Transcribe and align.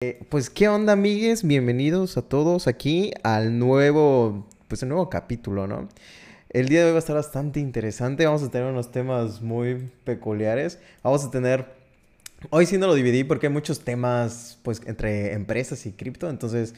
Eh, 0.00 0.24
pues 0.28 0.48
qué 0.48 0.68
onda, 0.68 0.92
amigues, 0.92 1.42
bienvenidos 1.42 2.16
a 2.16 2.22
todos 2.22 2.68
aquí 2.68 3.10
al 3.24 3.58
nuevo, 3.58 4.46
pues 4.68 4.84
nuevo 4.84 5.10
capítulo, 5.10 5.66
¿no? 5.66 5.88
El 6.50 6.68
día 6.68 6.82
de 6.82 6.86
hoy 6.86 6.92
va 6.92 6.98
a 6.98 7.00
estar 7.00 7.16
bastante 7.16 7.58
interesante, 7.58 8.24
vamos 8.24 8.44
a 8.44 8.48
tener 8.48 8.70
unos 8.70 8.92
temas 8.92 9.42
muy 9.42 9.90
peculiares, 10.04 10.78
vamos 11.02 11.24
a 11.24 11.32
tener, 11.32 11.66
hoy 12.50 12.66
sí 12.66 12.78
no 12.78 12.86
lo 12.86 12.94
dividí 12.94 13.24
porque 13.24 13.48
hay 13.48 13.52
muchos 13.52 13.80
temas, 13.80 14.60
pues 14.62 14.80
entre 14.86 15.32
empresas 15.32 15.84
y 15.84 15.90
cripto, 15.90 16.30
entonces, 16.30 16.76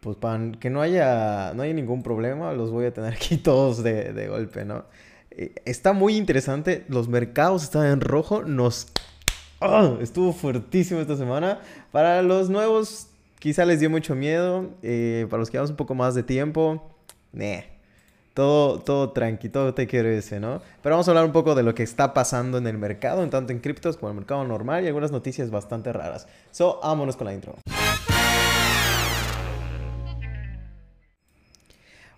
pues 0.00 0.16
para 0.16 0.52
que 0.52 0.70
no 0.70 0.80
haya, 0.80 1.52
no 1.54 1.64
haya 1.64 1.74
ningún 1.74 2.02
problema, 2.02 2.54
los 2.54 2.70
voy 2.70 2.86
a 2.86 2.94
tener 2.94 3.12
aquí 3.16 3.36
todos 3.36 3.82
de, 3.82 4.14
de 4.14 4.28
golpe, 4.28 4.64
¿no? 4.64 4.86
Eh, 5.30 5.52
está 5.66 5.92
muy 5.92 6.16
interesante, 6.16 6.86
los 6.88 7.06
mercados 7.06 7.64
están 7.64 7.84
en 7.88 8.00
rojo, 8.00 8.44
nos 8.44 8.86
Oh, 9.64 9.98
estuvo 10.00 10.32
fuertísimo 10.32 10.98
esta 11.00 11.16
semana. 11.16 11.60
Para 11.92 12.20
los 12.22 12.50
nuevos, 12.50 13.06
quizá 13.38 13.64
les 13.64 13.78
dio 13.78 13.88
mucho 13.88 14.16
miedo. 14.16 14.70
Eh, 14.82 15.28
para 15.30 15.38
los 15.38 15.50
que 15.50 15.52
llevamos 15.52 15.70
un 15.70 15.76
poco 15.76 15.94
más 15.94 16.16
de 16.16 16.24
tiempo, 16.24 16.82
meh. 17.30 17.68
Todo, 18.34 18.80
todo 18.80 19.10
tranqui, 19.10 19.48
todo 19.50 19.72
te 19.72 19.86
quiero 19.86 20.08
ese, 20.08 20.40
¿no? 20.40 20.60
Pero 20.82 20.94
vamos 20.94 21.06
a 21.06 21.12
hablar 21.12 21.24
un 21.26 21.32
poco 21.32 21.54
de 21.54 21.62
lo 21.62 21.76
que 21.76 21.84
está 21.84 22.12
pasando 22.12 22.58
en 22.58 22.66
el 22.66 22.76
mercado, 22.76 23.24
tanto 23.28 23.52
en 23.52 23.60
criptos 23.60 23.96
como 23.96 24.10
en 24.10 24.16
el 24.16 24.20
mercado 24.22 24.42
normal 24.42 24.82
y 24.82 24.88
algunas 24.88 25.12
noticias 25.12 25.50
bastante 25.50 25.92
raras. 25.92 26.26
So, 26.50 26.80
vámonos 26.82 27.14
con 27.14 27.26
la 27.26 27.34
intro. 27.34 27.54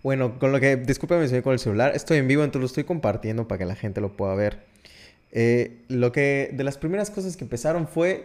Bueno, 0.02 0.38
con 0.38 0.50
lo 0.50 0.60
que, 0.60 0.76
discúlpeme 0.76 1.28
si 1.28 1.42
con 1.42 1.52
el 1.52 1.58
celular, 1.58 1.92
estoy 1.94 2.18
en 2.18 2.28
vivo, 2.28 2.42
entonces 2.42 2.60
lo 2.62 2.66
estoy 2.66 2.84
compartiendo 2.84 3.46
para 3.46 3.58
que 3.58 3.66
la 3.66 3.74
gente 3.74 4.00
lo 4.00 4.16
pueda 4.16 4.34
ver. 4.34 4.73
Eh, 5.36 5.82
lo 5.88 6.12
que 6.12 6.50
de 6.52 6.62
las 6.62 6.78
primeras 6.78 7.10
cosas 7.10 7.36
que 7.36 7.42
empezaron 7.42 7.88
fue, 7.88 8.24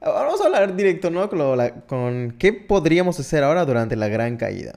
vamos 0.00 0.40
a 0.40 0.44
hablar 0.44 0.76
directo, 0.76 1.10
¿no? 1.10 1.28
Con, 1.88 2.36
qué 2.38 2.52
podríamos 2.52 3.18
hacer 3.18 3.42
ahora 3.42 3.64
durante 3.64 3.96
la 3.96 4.06
gran 4.06 4.36
caída. 4.36 4.74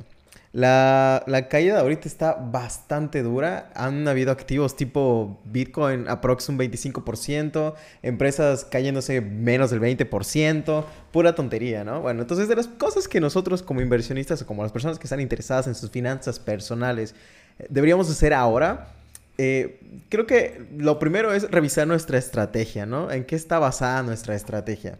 La, 0.53 1.23
la, 1.27 1.49
caída 1.49 1.79
ahorita 1.79 2.07
está 2.07 2.33
bastante 2.33 3.21
dura. 3.21 3.69
Han 3.75 4.07
habido 4.07 4.31
activos 4.31 4.75
tipo 4.75 5.39
Bitcoin 5.45 6.07
aproximadamente 6.07 6.79
un 6.87 6.93
25%, 6.93 7.75
empresas 8.01 8.65
cayéndose 8.65 9.21
menos 9.21 9.69
del 9.69 9.79
20%, 9.81 10.83
pura 11.11 11.35
tontería, 11.35 11.83
¿no? 11.83 12.01
Bueno, 12.01 12.21
entonces 12.21 12.47
de 12.47 12.55
las 12.55 12.67
cosas 12.67 13.07
que 13.07 13.19
nosotros 13.19 13.61
como 13.61 13.81
inversionistas 13.81 14.41
o 14.41 14.47
como 14.47 14.63
las 14.63 14.71
personas 14.71 14.97
que 14.97 15.03
están 15.03 15.19
interesadas 15.19 15.67
en 15.67 15.75
sus 15.75 15.91
finanzas 15.91 16.39
personales 16.39 17.13
eh, 17.59 17.67
deberíamos 17.69 18.09
hacer 18.09 18.33
ahora 18.33 18.96
eh, 19.37 19.79
creo 20.09 20.25
que 20.25 20.67
lo 20.77 20.99
primero 20.99 21.33
es 21.33 21.49
revisar 21.49 21.87
nuestra 21.87 22.17
estrategia, 22.17 22.85
¿no? 22.85 23.11
¿En 23.11 23.25
qué 23.25 23.35
está 23.35 23.59
basada 23.59 24.03
nuestra 24.03 24.35
estrategia? 24.35 24.99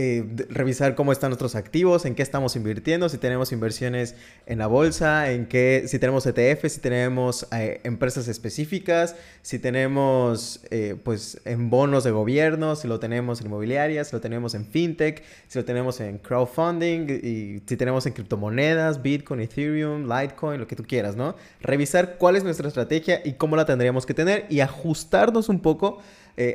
Eh, 0.00 0.24
revisar 0.48 0.94
cómo 0.94 1.10
están 1.10 1.30
nuestros 1.30 1.56
activos, 1.56 2.04
en 2.04 2.14
qué 2.14 2.22
estamos 2.22 2.54
invirtiendo, 2.54 3.08
si 3.08 3.18
tenemos 3.18 3.50
inversiones 3.50 4.14
en 4.46 4.58
la 4.58 4.68
bolsa, 4.68 5.32
en 5.32 5.46
qué, 5.46 5.86
si 5.88 5.98
tenemos 5.98 6.24
ETF, 6.24 6.68
si 6.68 6.78
tenemos 6.78 7.48
eh, 7.50 7.80
empresas 7.82 8.28
específicas, 8.28 9.16
si 9.42 9.58
tenemos 9.58 10.60
eh, 10.70 10.94
pues 11.02 11.40
en 11.44 11.68
bonos 11.68 12.04
de 12.04 12.12
gobierno, 12.12 12.76
si 12.76 12.86
lo 12.86 13.00
tenemos 13.00 13.40
en 13.40 13.48
inmobiliarias, 13.48 14.06
si 14.06 14.14
lo 14.14 14.20
tenemos 14.20 14.54
en 14.54 14.66
fintech, 14.66 15.24
si 15.48 15.58
lo 15.58 15.64
tenemos 15.64 15.98
en 15.98 16.18
crowdfunding 16.18 17.08
y 17.10 17.62
si 17.66 17.76
tenemos 17.76 18.06
en 18.06 18.12
criptomonedas, 18.12 19.02
Bitcoin, 19.02 19.40
Ethereum, 19.40 20.08
Litecoin, 20.08 20.60
lo 20.60 20.68
que 20.68 20.76
tú 20.76 20.84
quieras, 20.84 21.16
¿no? 21.16 21.34
Revisar 21.60 22.18
cuál 22.18 22.36
es 22.36 22.44
nuestra 22.44 22.68
estrategia 22.68 23.20
y 23.24 23.32
cómo 23.32 23.56
la 23.56 23.66
tendríamos 23.66 24.06
que 24.06 24.14
tener 24.14 24.46
y 24.48 24.60
ajustarnos 24.60 25.48
un 25.48 25.58
poco 25.58 25.98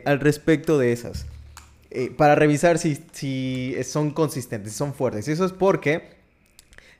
al 0.06 0.22
respecto 0.22 0.78
de 0.78 0.94
esas. 0.94 1.26
Eh, 1.96 2.10
para 2.10 2.34
revisar 2.34 2.80
si, 2.80 3.76
son 3.84 4.12
consistentes, 4.12 4.72
si 4.72 4.78
son 4.80 4.96
fuertes. 4.96 5.28
Y 5.28 5.32
eso 5.32 5.46
es 5.46 5.52
porque 5.52 6.24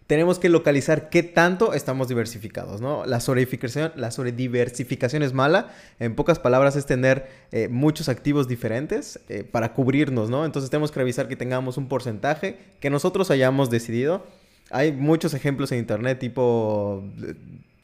tenemos 0.06 0.38
que 0.38 0.50
localizar 0.50 1.10
qué 1.10 1.24
tanto 1.24 1.74
estamos 1.74 2.10
diversificados, 2.10 2.80
¿no? 2.80 3.04
La 3.08 3.20
sobrediversificación, 3.20 3.92
la 3.96 4.12
sobrediversificación 4.12 5.24
es 5.24 5.34
mala. 5.34 5.74
En 5.98 6.14
pocas 6.14 6.38
palabras 6.38 6.76
es 6.76 6.86
tener 6.86 7.28
eh, 7.52 7.70
muchos 7.70 8.08
activos 8.08 8.48
diferentes 8.48 9.20
eh, 9.30 9.44
para 9.44 9.74
cubrirnos, 9.74 10.30
¿no? 10.30 10.46
Entonces 10.46 10.70
tenemos 10.70 10.92
que 10.92 11.00
revisar 11.00 11.28
que 11.28 11.36
tengamos 11.36 11.78
un 11.78 11.88
porcentaje 11.88 12.60
que 12.80 12.92
nosotros 12.92 13.32
hayamos 13.32 13.72
decidido. 13.72 14.28
Hay 14.74 14.92
muchos 14.92 15.34
ejemplos 15.34 15.72
en 15.72 15.80
internet 15.80 16.20
tipo 16.20 17.04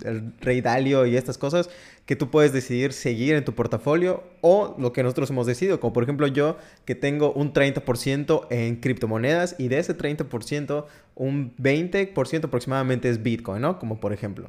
el 0.03 0.33
Rey 0.39 0.61
Dalio 0.61 1.05
y 1.05 1.15
estas 1.17 1.37
cosas 1.37 1.69
que 2.05 2.15
tú 2.15 2.29
puedes 2.31 2.53
decidir 2.53 2.93
seguir 2.93 3.35
en 3.35 3.45
tu 3.45 3.53
portafolio 3.53 4.23
o 4.41 4.75
lo 4.79 4.93
que 4.93 5.03
nosotros 5.03 5.29
hemos 5.29 5.45
decidido, 5.45 5.79
como 5.79 5.93
por 5.93 6.03
ejemplo 6.03 6.25
yo 6.27 6.57
que 6.85 6.95
tengo 6.95 7.31
un 7.33 7.53
30% 7.53 8.47
en 8.49 8.77
criptomonedas 8.77 9.55
y 9.59 9.67
de 9.67 9.79
ese 9.79 9.95
30% 9.97 10.85
un 11.15 11.55
20% 11.57 12.45
aproximadamente 12.45 13.09
es 13.09 13.21
Bitcoin, 13.21 13.61
¿no? 13.61 13.77
Como 13.77 13.99
por 13.99 14.13
ejemplo. 14.13 14.47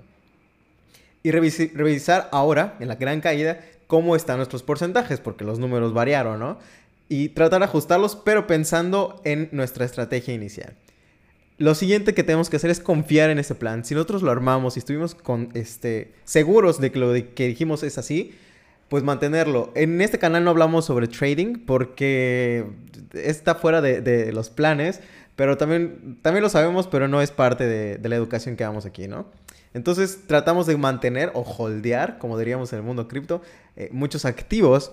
Y 1.23 1.33
revisar 1.33 2.29
ahora, 2.33 2.77
en 2.81 2.89
la 2.89 2.95
gran 2.95 3.21
caída, 3.21 3.61
cómo 3.87 4.17
están 4.17 4.39
nuestros 4.39 4.63
porcentajes, 4.63 5.21
porque 5.21 5.45
los 5.45 5.59
números 5.59 5.93
variaron, 5.93 6.39
¿no? 6.39 6.59
Y 7.09 7.31
tratar 7.31 7.59
de 7.61 7.67
ajustarlos, 7.67 8.17
pero 8.17 8.47
pensando 8.47 9.21
en 9.25 9.49
nuestra 9.53 9.85
estrategia 9.85 10.33
inicial. 10.33 10.77
Lo 11.61 11.75
siguiente 11.75 12.15
que 12.15 12.25
tenemos 12.25 12.49
que 12.49 12.57
hacer 12.57 12.71
es 12.71 12.81
confiar 12.81 13.29
en 13.29 13.39
ese 13.39 13.55
plan. 13.55 13.85
Si 13.85 13.93
nosotros 13.93 14.23
lo 14.23 14.31
armamos 14.31 14.77
y 14.77 14.79
estuvimos 14.79 15.15
este, 15.53 16.15
seguros 16.25 16.81
de 16.81 16.91
que 16.91 16.99
lo 16.99 17.13
que 17.13 17.49
dijimos 17.49 17.83
es 17.83 17.99
así, 17.99 18.35
pues 18.89 19.05
mantenerlo. 19.05 19.71
En 19.75 20.01
este 20.01 20.19
canal 20.19 20.43
no 20.43 20.53
hablamos 20.53 20.87
sobre 20.87 21.07
trading 21.07 21.67
porque 21.67 22.65
está 23.13 23.57
fuera 23.57 23.83
de, 23.83 24.33
los 24.33 24.49
planes, 24.49 25.01
pero 25.37 25.59
también, 25.59 26.19
también 26.23 26.43
lo 26.43 26.49
sabemos, 26.49 26.87
pero 26.87 27.09
no 27.09 27.21
es 27.21 27.31
parte 27.31 27.67
de, 27.67 28.09
la 28.09 28.17
educación 28.17 28.57
que 28.57 28.65
damos 28.65 28.87
aquí, 28.87 29.07
¿no? 29.07 29.27
Entonces 29.75 30.21
tratamos 30.27 30.67
de 30.67 30.79
mantener 30.79 31.31
o 31.35 31.43
holdear, 31.43 32.17
como 32.17 32.39
diríamos 32.39 32.73
en 32.73 32.79
el 32.79 32.87
mundo 32.87 33.07
cripto, 33.07 33.43
eh, 33.77 33.91
muchos 33.93 34.25
activos, 34.25 34.93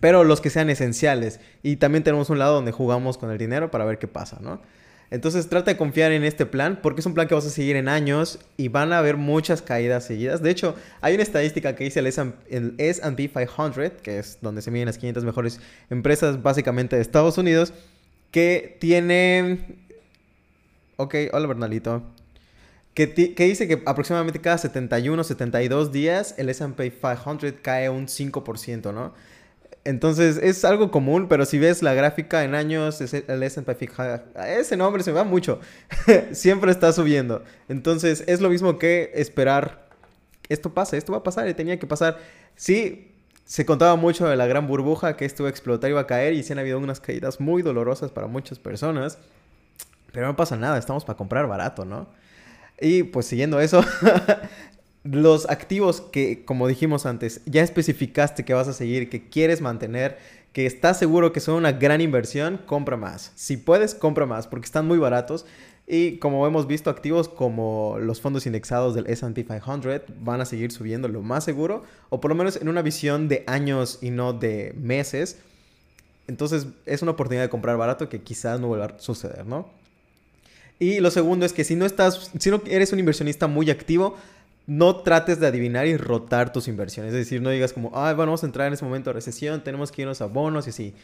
pero 0.00 0.22
los 0.22 0.42
que 0.42 0.50
sean 0.50 0.68
esenciales. 0.68 1.40
Y 1.62 1.76
también 1.76 2.04
tenemos 2.04 2.28
un 2.28 2.38
lado 2.38 2.56
donde 2.56 2.72
jugamos 2.72 3.16
con 3.16 3.30
el 3.30 3.38
dinero 3.38 3.70
para 3.70 3.86
ver 3.86 3.98
qué 3.98 4.06
pasa, 4.06 4.36
¿no? 4.42 4.60
Entonces 5.12 5.46
trata 5.50 5.70
de 5.70 5.76
confiar 5.76 6.10
en 6.10 6.24
este 6.24 6.46
plan 6.46 6.78
porque 6.82 7.00
es 7.00 7.06
un 7.06 7.12
plan 7.12 7.28
que 7.28 7.34
vas 7.34 7.44
a 7.44 7.50
seguir 7.50 7.76
en 7.76 7.86
años 7.86 8.38
y 8.56 8.68
van 8.68 8.94
a 8.94 8.98
haber 8.98 9.18
muchas 9.18 9.60
caídas 9.60 10.06
seguidas. 10.06 10.42
De 10.42 10.50
hecho, 10.50 10.74
hay 11.02 11.12
una 11.12 11.22
estadística 11.22 11.76
que 11.76 11.84
dice 11.84 12.00
el 12.00 12.06
S&P 12.06 13.28
500, 13.28 14.00
que 14.02 14.18
es 14.18 14.38
donde 14.40 14.62
se 14.62 14.70
miden 14.70 14.86
las 14.86 14.96
500 14.96 15.22
mejores 15.22 15.60
empresas 15.90 16.42
básicamente 16.42 16.96
de 16.96 17.02
Estados 17.02 17.36
Unidos, 17.36 17.74
que 18.30 18.78
tiene... 18.80 19.76
Ok, 20.96 21.14
hola 21.34 21.46
Bernalito. 21.46 22.02
Que, 22.94 23.12
que, 23.12 23.44
dice 23.44 23.68
que 23.68 23.82
aproximadamente 23.84 24.40
cada 24.40 24.56
71, 24.56 25.24
72 25.24 25.92
días 25.92 26.34
el 26.38 26.48
S&P 26.48 26.90
500 26.90 27.52
cae 27.60 27.90
un 27.90 28.06
5%, 28.06 28.94
¿no? 28.94 29.12
Entonces 29.84 30.38
es 30.40 30.64
algo 30.64 30.90
común, 30.92 31.26
pero 31.28 31.44
si 31.44 31.58
ves 31.58 31.82
la 31.82 31.92
gráfica 31.92 32.44
en 32.44 32.54
años, 32.54 33.00
el 33.00 33.42
S&P 33.42 33.76
500, 33.76 34.20
ese 34.46 34.76
nombre 34.76 35.02
se 35.02 35.10
va 35.10 35.24
mucho, 35.24 35.58
siempre 36.32 36.70
está 36.70 36.92
subiendo. 36.92 37.42
Entonces 37.68 38.22
es 38.28 38.40
lo 38.40 38.48
mismo 38.48 38.78
que 38.78 39.10
esperar, 39.14 39.88
esto 40.48 40.72
pasa, 40.72 40.96
esto 40.96 41.12
va 41.12 41.18
a 41.18 41.22
pasar 41.24 41.48
y 41.48 41.54
tenía 41.54 41.80
que 41.80 41.86
pasar. 41.88 42.18
Sí, 42.54 43.12
se 43.44 43.66
contaba 43.66 43.96
mucho 43.96 44.28
de 44.28 44.36
la 44.36 44.46
gran 44.46 44.68
burbuja 44.68 45.16
que 45.16 45.24
esto 45.24 45.42
iba 45.42 45.48
a 45.48 45.50
explotar, 45.50 45.90
iba 45.90 46.00
a 46.00 46.06
caer 46.06 46.32
y 46.34 46.44
sí 46.44 46.52
han 46.52 46.60
habido 46.60 46.78
unas 46.78 47.00
caídas 47.00 47.40
muy 47.40 47.62
dolorosas 47.62 48.12
para 48.12 48.28
muchas 48.28 48.60
personas, 48.60 49.18
pero 50.12 50.26
no 50.26 50.36
pasa 50.36 50.56
nada, 50.56 50.78
estamos 50.78 51.04
para 51.04 51.16
comprar 51.16 51.48
barato, 51.48 51.84
¿no? 51.84 52.06
Y 52.80 53.02
pues 53.02 53.26
siguiendo 53.26 53.60
eso, 53.60 53.84
los 55.04 55.48
activos 55.50 56.00
que, 56.00 56.44
como 56.44 56.68
dijimos 56.68 57.06
antes, 57.06 57.40
ya 57.46 57.62
especificaste 57.62 58.44
que 58.44 58.54
vas 58.54 58.68
a 58.68 58.72
seguir, 58.72 59.10
que 59.10 59.28
quieres 59.28 59.60
mantener, 59.60 60.18
que 60.52 60.66
estás 60.66 60.98
seguro 60.98 61.32
que 61.32 61.40
son 61.40 61.56
una 61.56 61.72
gran 61.72 62.00
inversión, 62.00 62.60
compra 62.66 62.96
más. 62.96 63.32
Si 63.34 63.56
puedes, 63.56 63.94
compra 63.94 64.26
más 64.26 64.46
porque 64.46 64.66
están 64.66 64.86
muy 64.86 64.98
baratos. 64.98 65.44
Y 65.86 66.18
como 66.18 66.46
hemos 66.46 66.68
visto, 66.68 66.90
activos 66.90 67.28
como 67.28 67.96
los 67.98 68.20
fondos 68.20 68.46
indexados 68.46 68.94
del 68.94 69.06
SP 69.10 69.42
500 69.44 70.02
van 70.20 70.40
a 70.40 70.44
seguir 70.44 70.70
subiendo 70.70 71.08
lo 71.08 71.22
más 71.22 71.42
seguro, 71.42 71.82
o 72.08 72.20
por 72.20 72.30
lo 72.30 72.34
menos 72.36 72.56
en 72.56 72.68
una 72.68 72.82
visión 72.82 73.28
de 73.28 73.42
años 73.46 73.98
y 74.00 74.10
no 74.10 74.32
de 74.32 74.72
meses. 74.78 75.38
Entonces 76.28 76.68
es 76.86 77.02
una 77.02 77.12
oportunidad 77.12 77.42
de 77.42 77.50
comprar 77.50 77.76
barato 77.76 78.08
que 78.08 78.22
quizás 78.22 78.60
no 78.60 78.68
vuelva 78.68 78.86
a 78.86 78.98
suceder, 79.00 79.44
¿no? 79.44 79.68
Y 80.78 81.00
lo 81.00 81.10
segundo 81.10 81.44
es 81.44 81.52
que 81.52 81.64
si 81.64 81.74
no 81.74 81.84
estás, 81.86 82.30
si 82.38 82.50
no 82.50 82.62
eres 82.66 82.92
un 82.92 82.98
inversionista 82.98 83.46
muy 83.46 83.70
activo, 83.70 84.16
no 84.78 84.96
trates 84.96 85.38
de 85.38 85.46
adivinar 85.46 85.86
y 85.86 85.98
rotar 85.98 86.50
tus 86.50 86.66
inversiones. 86.66 87.12
Es 87.12 87.18
decir, 87.18 87.42
no 87.42 87.50
digas 87.50 87.74
como, 87.74 87.90
ah, 87.94 88.12
bueno, 88.14 88.30
vamos 88.30 88.42
a 88.42 88.46
entrar 88.46 88.68
en 88.68 88.72
ese 88.72 88.84
momento 88.84 89.10
de 89.10 89.14
recesión, 89.14 89.62
tenemos 89.62 89.92
que 89.92 90.02
irnos 90.02 90.22
a 90.22 90.26
bonos 90.26 90.66
y 90.66 90.70
así. 90.70 90.94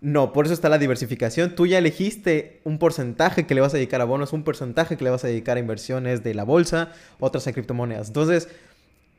No, 0.00 0.32
por 0.32 0.46
eso 0.46 0.54
está 0.54 0.70
la 0.70 0.78
diversificación. 0.78 1.54
Tú 1.54 1.66
ya 1.66 1.78
elegiste 1.78 2.60
un 2.64 2.78
porcentaje 2.78 3.46
que 3.46 3.54
le 3.54 3.60
vas 3.60 3.74
a 3.74 3.76
dedicar 3.76 4.00
a 4.00 4.04
bonos, 4.04 4.32
un 4.32 4.44
porcentaje 4.44 4.96
que 4.96 5.04
le 5.04 5.10
vas 5.10 5.24
a 5.24 5.28
dedicar 5.28 5.58
a 5.58 5.60
inversiones 5.60 6.24
de 6.24 6.32
la 6.32 6.44
bolsa, 6.44 6.90
otras 7.20 7.46
a 7.46 7.52
criptomonedas. 7.52 8.08
Entonces, 8.08 8.48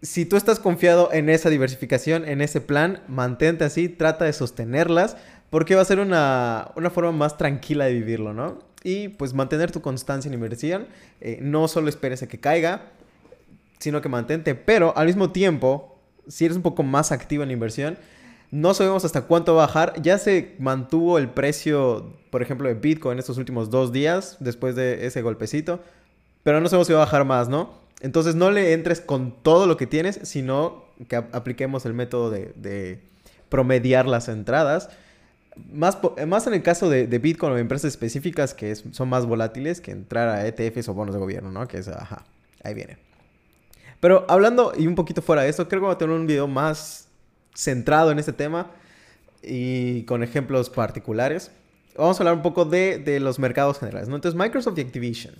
si 0.01 0.25
tú 0.25 0.38
estás 0.38 0.60
confiado 0.60 1.13
en 1.13 1.30
esa 1.30 1.51
diversificación, 1.51 2.28
en 2.28 2.42
ese 2.42 2.62
plan, 2.62 3.04
mantente 3.07 3.63
así, 3.63 3.90
trata 3.90 4.25
de 4.25 4.34
sostenerlas 4.34 5.18
porque 5.51 5.75
va 5.75 5.84
a 5.84 5.86
ser 5.86 6.00
una, 6.00 6.72
una 6.75 6.90
forma 6.90 7.12
más 7.12 7.38
tranquila 7.38 7.86
de 7.86 7.94
vivirlo, 7.94 8.34
¿no? 8.34 8.60
Y 8.84 9.10
pues 9.10 9.36
mantener 9.36 9.72
tu 9.72 9.81
constancia 9.81 10.28
en 10.28 10.34
inversión. 10.34 10.88
Eh, 11.22 11.38
no 11.42 11.68
solo 11.68 11.88
esperes 11.88 12.24
a 12.24 12.28
que 12.28 12.40
caiga, 12.40 12.92
sino 13.83 14.01
que 14.01 14.09
mantente. 14.09 14.56
Pero 14.56 14.97
al 14.97 15.07
mismo 15.07 15.31
tiempo, 15.31 16.00
si 16.27 16.45
eres 16.45 16.56
un 16.56 16.63
poco 16.63 16.83
más 16.83 17.12
activo 17.12 17.44
en 17.44 17.50
la 17.50 17.53
inversión, 17.53 17.97
no 18.50 18.74
sabemos 18.74 19.03
hasta 19.03 19.24
cuánto 19.24 19.56
va 19.56 19.63
a 19.63 19.68
bajar. 19.68 20.01
Ya 20.01 20.18
se 20.18 20.56
mantuvo 20.57 21.18
el 21.18 21.30
precio, 21.30 22.13
por 22.30 22.41
ejemplo, 22.41 22.69
de 22.69 22.75
Bitcoin 22.75 23.19
estos 23.19 23.38
últimos 23.38 23.69
dos 23.69 23.91
días, 23.91 24.38
después 24.39 24.75
de 24.75 25.06
ese 25.06 25.21
golpecito. 25.21 25.81
Pero 26.44 26.62
no 26.62 26.69
sabemos 26.69 26.88
si 26.88 26.94
va 26.94 27.00
a 27.00 27.06
bajar 27.06 27.25
más, 27.25 27.50
¿no? 27.50 27.71
Entonces 28.01 28.35
no 28.35 28.51
le 28.51 28.74
entres 28.74 29.01
con 29.01 29.31
todo 29.44 29.68
lo 29.68 29.75
que 29.75 29.85
tienes, 29.85 30.19
sino 30.24 30.85
que 31.09 31.18
apliquemos 31.18 31.85
el 31.85 31.94
método 31.94 32.30
de, 32.30 33.01
promediar 33.50 34.07
las 34.07 34.30
entradas. 34.30 34.89
Más, 35.71 35.97
más 36.25 36.47
en 36.47 36.53
el 36.53 36.63
caso 36.63 36.89
de, 36.89 37.06
Bitcoin 37.06 37.51
o 37.51 37.56
de 37.56 37.62
empresas 37.62 37.89
específicas 37.89 38.53
que 38.53 38.75
son 38.75 39.09
más 39.09 39.25
volátiles 39.25 39.81
que 39.81 39.91
entrar 39.91 40.30
a 40.30 40.47
ETFs 40.47 40.88
o 40.88 40.94
bonos 40.94 41.13
de 41.13 41.19
gobierno, 41.19 41.51
¿no? 41.51 41.68
Que 41.68 41.80
es, 41.80 41.88
ajá, 41.89 42.24
ahí 42.63 42.74
viene. 42.74 43.12
Pero 44.03 44.25
hablando 44.27 44.73
y 44.77 44.85
un 44.85 44.95
poquito 44.95 45.21
fuera 45.21 45.44
de 45.44 45.50
eso, 45.50 45.69
creo 45.69 45.79
que 45.79 45.85
voy 45.85 45.95
a 45.95 45.97
tener 45.97 46.13
un 46.13 46.27
video 46.27 46.45
más 46.45 47.07
centrado 47.55 48.11
en 48.11 48.19
este 48.19 48.33
tema 48.33 48.69
y 49.41 50.03
con 50.03 50.23
ejemplos 50.23 50.69
particulares. 50.69 51.51
Vamos 51.95 52.19
a 52.19 52.23
hablar 52.23 52.35
un 52.35 52.41
poco 52.41 52.65
de, 52.65 52.97
de 52.97 53.21
los 53.21 53.39
mercados 53.39 53.79
generales, 53.79 54.09
¿no? 54.09 54.15
Entonces, 54.15 54.38
Microsoft 54.38 54.77
y 54.77 54.81
Activision. 54.81 55.35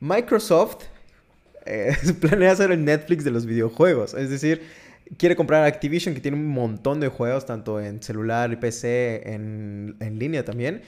Microsoft 0.00 0.82
eh, 1.64 1.96
planea 2.20 2.52
hacer 2.52 2.72
el 2.72 2.84
Netflix 2.84 3.24
de 3.24 3.30
los 3.30 3.46
videojuegos. 3.46 4.12
Es 4.12 4.28
decir, 4.28 4.60
quiere 5.16 5.34
comprar 5.34 5.64
Activision, 5.64 6.14
que 6.14 6.20
tiene 6.20 6.36
un 6.36 6.48
montón 6.48 7.00
de 7.00 7.08
juegos, 7.08 7.46
tanto 7.46 7.80
en 7.80 8.02
celular 8.02 8.52
y 8.52 8.56
PC, 8.56 9.32
en, 9.32 9.96
línea 10.18 10.44
también. 10.44 10.82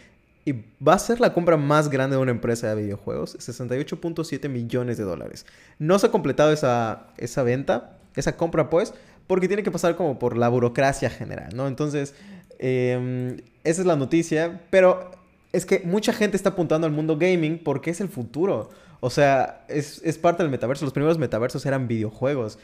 Y 0.48 0.64
va 0.82 0.94
a 0.94 0.98
ser 0.98 1.20
la 1.20 1.34
compra 1.34 1.58
más 1.58 1.90
grande 1.90 2.16
de 2.16 2.22
una 2.22 2.30
empresa 2.30 2.74
de 2.74 2.82
videojuegos, 2.82 3.36
68.7 3.38 4.48
millones 4.48 4.96
de 4.96 5.04
dólares. 5.04 5.44
No 5.78 5.98
se 5.98 6.06
ha 6.06 6.10
completado 6.10 6.52
esa, 6.52 7.08
esa 7.18 7.42
venta, 7.42 7.98
esa 8.16 8.34
compra 8.38 8.70
pues, 8.70 8.94
porque 9.26 9.46
tiene 9.46 9.62
que 9.62 9.70
pasar 9.70 9.94
como 9.94 10.18
por 10.18 10.38
la 10.38 10.48
burocracia 10.48 11.10
general, 11.10 11.50
¿no? 11.54 11.68
Entonces, 11.68 12.14
em, 12.58 13.36
esa 13.62 13.82
es 13.82 13.86
la 13.86 13.96
noticia, 13.96 14.62
pero 14.70 15.10
es 15.52 15.66
que 15.66 15.80
mucha 15.80 16.14
gente 16.14 16.38
está 16.38 16.48
apuntando 16.48 16.86
al 16.86 16.94
mundo 16.94 17.18
gaming 17.18 17.58
porque 17.62 17.90
es 17.90 18.00
el 18.00 18.08
futuro. 18.08 18.70
O 19.00 19.10
sea, 19.10 19.66
es, 19.68 20.00
parte 20.16 20.42
del 20.42 20.50
metaverso. 20.50 20.86
Los 20.86 20.94
primeros 20.94 21.18
metaversos 21.18 21.66
eran 21.66 21.88
videojuegos. 21.88 22.58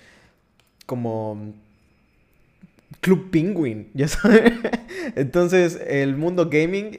Como 0.86 1.52
Club 3.02 3.30
Penguin, 3.30 3.90
ya 3.94 4.08
sabes. 4.08 4.54
Entonces, 5.16 5.78
el 5.86 6.16
mundo 6.16 6.48
gaming 6.48 6.96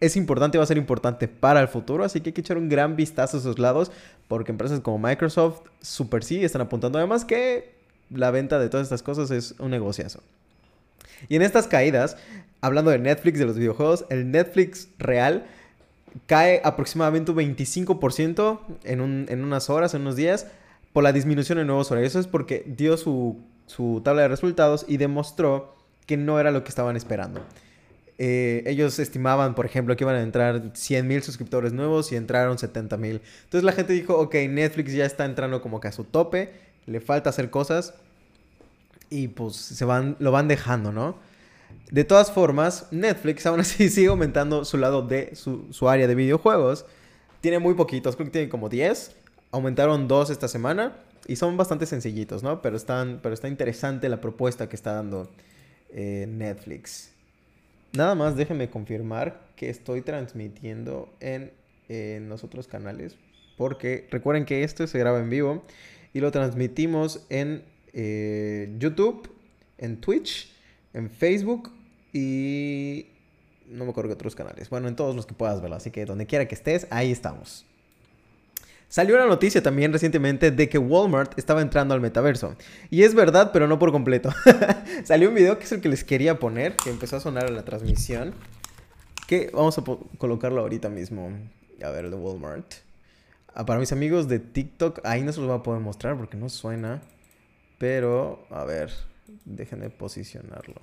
es 0.00 0.16
importante, 0.16 0.58
va 0.58 0.64
a 0.64 0.66
ser 0.66 0.78
importante 0.78 1.28
para 1.28 1.60
el 1.60 1.68
futuro, 1.68 2.04
así 2.04 2.20
que 2.20 2.30
hay 2.30 2.32
que 2.34 2.40
echar 2.40 2.58
un 2.58 2.68
gran 2.68 2.96
vistazo 2.96 3.36
a 3.36 3.40
esos 3.40 3.58
lados, 3.58 3.90
porque 4.28 4.52
empresas 4.52 4.80
como 4.80 4.98
Microsoft, 4.98 5.60
Super 5.80 6.22
sí, 6.24 6.44
están 6.44 6.62
apuntando 6.62 6.98
además 6.98 7.24
que 7.24 7.74
la 8.10 8.30
venta 8.30 8.58
de 8.58 8.68
todas 8.68 8.86
estas 8.86 9.02
cosas 9.02 9.30
es 9.30 9.54
un 9.58 9.70
negociazo. 9.70 10.20
Y 11.28 11.36
en 11.36 11.42
estas 11.42 11.66
caídas, 11.66 12.16
hablando 12.60 12.90
de 12.90 12.98
Netflix, 12.98 13.38
de 13.38 13.46
los 13.46 13.56
videojuegos, 13.56 14.04
el 14.10 14.30
Netflix 14.30 14.88
real 14.98 15.46
cae 16.26 16.60
aproximadamente 16.64 17.30
un 17.30 17.38
25% 17.38 18.60
en, 18.84 19.26
en 19.28 19.44
unas 19.44 19.70
horas, 19.70 19.94
en 19.94 20.02
unos 20.02 20.16
días, 20.16 20.46
por 20.96 21.04
la 21.04 21.12
disminución 21.12 21.58
en 21.58 21.66
nuevos 21.66 21.90
horarios. 21.90 22.12
Eso 22.12 22.20
es 22.20 22.26
porque 22.26 22.64
dio 22.66 22.96
su, 22.96 23.36
tabla 24.02 24.22
de 24.22 24.28
resultados 24.28 24.86
y 24.88 24.96
demostró 24.96 25.74
que 26.06 26.16
no 26.16 26.40
era 26.40 26.50
lo 26.50 26.64
que 26.64 26.70
estaban 26.70 26.96
esperando. 26.96 27.42
Eh, 28.18 28.62
ellos 28.66 28.98
estimaban, 28.98 29.54
por 29.54 29.66
ejemplo, 29.66 29.94
que 29.96 30.04
iban 30.04 30.16
a 30.16 30.22
entrar 30.22 30.70
100 30.74 31.06
mil 31.06 31.22
suscriptores 31.22 31.72
nuevos 31.72 32.12
y 32.12 32.16
entraron 32.16 32.58
70 32.58 32.96
mil. 32.96 33.20
Entonces 33.44 33.64
la 33.64 33.72
gente 33.72 33.92
dijo, 33.92 34.16
ok, 34.18 34.34
Netflix 34.48 34.92
ya 34.92 35.04
está 35.04 35.24
entrando 35.24 35.60
como 35.60 35.80
que 35.80 35.88
a 35.88 35.92
su 35.92 36.04
tope, 36.04 36.52
le 36.86 37.00
falta 37.00 37.30
hacer 37.30 37.50
cosas 37.50 37.94
y 39.10 39.28
pues 39.28 39.56
se 39.56 39.84
van, 39.84 40.16
lo 40.18 40.32
van 40.32 40.48
dejando, 40.48 40.92
¿no? 40.92 41.16
De 41.90 42.04
todas 42.04 42.32
formas, 42.32 42.86
Netflix 42.90 43.46
aún 43.46 43.60
así 43.60 43.88
sigue 43.90 44.08
aumentando 44.08 44.64
su 44.64 44.76
lado 44.78 45.02
de 45.02 45.34
su, 45.36 45.88
área 45.88 46.06
de 46.06 46.14
videojuegos. 46.14 46.86
Tiene 47.40 47.58
muy 47.58 47.74
poquitos, 47.74 48.16
creo 48.16 48.26
que 48.26 48.32
tiene 48.32 48.48
como 48.48 48.68
10. 48.68 49.14
Aumentaron 49.52 50.08
dos 50.08 50.30
esta 50.30 50.48
semana 50.48 50.96
y 51.26 51.36
son 51.36 51.56
bastante 51.56 51.86
sencillitos, 51.86 52.42
¿no? 52.42 52.62
Pero, 52.62 52.76
están, 52.76 53.20
pero 53.22 53.34
está 53.34 53.48
interesante 53.48 54.08
la 54.08 54.20
propuesta 54.20 54.68
que 54.68 54.76
está 54.76 54.94
dando 54.94 55.30
eh, 55.90 56.26
Netflix. 56.28 57.15
Nada 57.96 58.14
más 58.14 58.36
déjenme 58.36 58.68
confirmar 58.68 59.40
que 59.56 59.70
estoy 59.70 60.02
transmitiendo 60.02 61.12
en, 61.20 61.52
los 62.28 62.44
otros 62.44 62.66
canales. 62.68 63.16
Porque 63.56 64.06
recuerden 64.10 64.44
que 64.44 64.64
esto 64.64 64.86
se 64.86 64.98
graba 64.98 65.18
en 65.18 65.30
vivo 65.30 65.64
y 66.12 66.20
lo 66.20 66.30
transmitimos 66.30 67.24
en 67.30 67.62
eh, 67.92 68.74
YouTube, 68.78 69.30
en 69.78 70.00
Twitch 70.00 70.52
en 70.96 71.10
Facebook 71.10 71.70
y 72.12 73.06
no 73.68 73.84
me 73.84 73.90
acuerdo 73.90 74.08
qué 74.08 74.14
otros 74.14 74.34
canales. 74.34 74.70
Bueno, 74.70 74.88
en 74.88 74.96
todos 74.96 75.14
los 75.14 75.26
que 75.26 75.34
puedas 75.34 75.60
verlo. 75.60 75.76
Así 75.76 75.90
que 75.90 76.06
donde 76.06 76.26
quiera 76.26 76.48
que 76.48 76.54
estés, 76.54 76.86
ahí 76.90 77.12
estamos. 77.12 77.66
Salió 78.88 79.16
una 79.16 79.26
noticia 79.26 79.62
también 79.62 79.92
recientemente 79.92 80.50
de 80.50 80.68
que 80.68 80.78
Walmart 80.78 81.38
estaba 81.38 81.60
entrando 81.60 81.94
al 81.94 82.00
metaverso. 82.00 82.56
Y 82.88 83.02
es 83.02 83.14
verdad, 83.14 83.50
pero 83.52 83.66
no 83.66 83.78
por 83.78 83.92
completo. 83.92 84.30
Salió 85.04 85.28
un 85.28 85.34
video 85.34 85.58
que 85.58 85.64
es 85.64 85.72
el 85.72 85.80
que 85.80 85.88
les 85.88 86.04
quería 86.04 86.38
poner, 86.38 86.76
que 86.76 86.90
empezó 86.90 87.16
a 87.16 87.20
sonar 87.20 87.48
en 87.48 87.56
la 87.56 87.64
transmisión. 87.64 88.34
Que 89.26 89.50
vamos 89.52 89.76
a 89.78 89.82
colocarlo 90.18 90.60
ahorita 90.60 90.88
mismo. 90.88 91.30
A 91.82 91.90
ver, 91.90 92.04
el 92.04 92.10
de 92.12 92.16
Walmart. 92.16 92.74
Ah, 93.54 93.66
para 93.66 93.80
mis 93.80 93.90
amigos 93.92 94.28
de 94.28 94.38
TikTok, 94.38 95.00
ahí 95.04 95.22
no 95.22 95.32
se 95.32 95.40
los 95.40 95.48
voy 95.48 95.58
a 95.58 95.62
poder 95.62 95.80
mostrar 95.80 96.16
porque 96.16 96.36
no 96.36 96.48
suena. 96.48 97.02
Pero, 97.78 98.46
a 98.50 98.64
ver, 98.64 98.92
Déjenme 99.44 99.90
posicionarlo. 99.90 100.80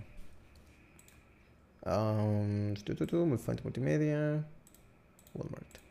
Um, 1.85 2.73
multimedia. 3.63 4.45
Walmart. 5.33 5.82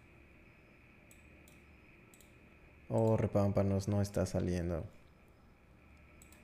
Oh, 2.95 3.17
repámpanos, 3.17 3.89
no 3.89 4.03
está 4.03 4.27
saliendo. 4.27 4.85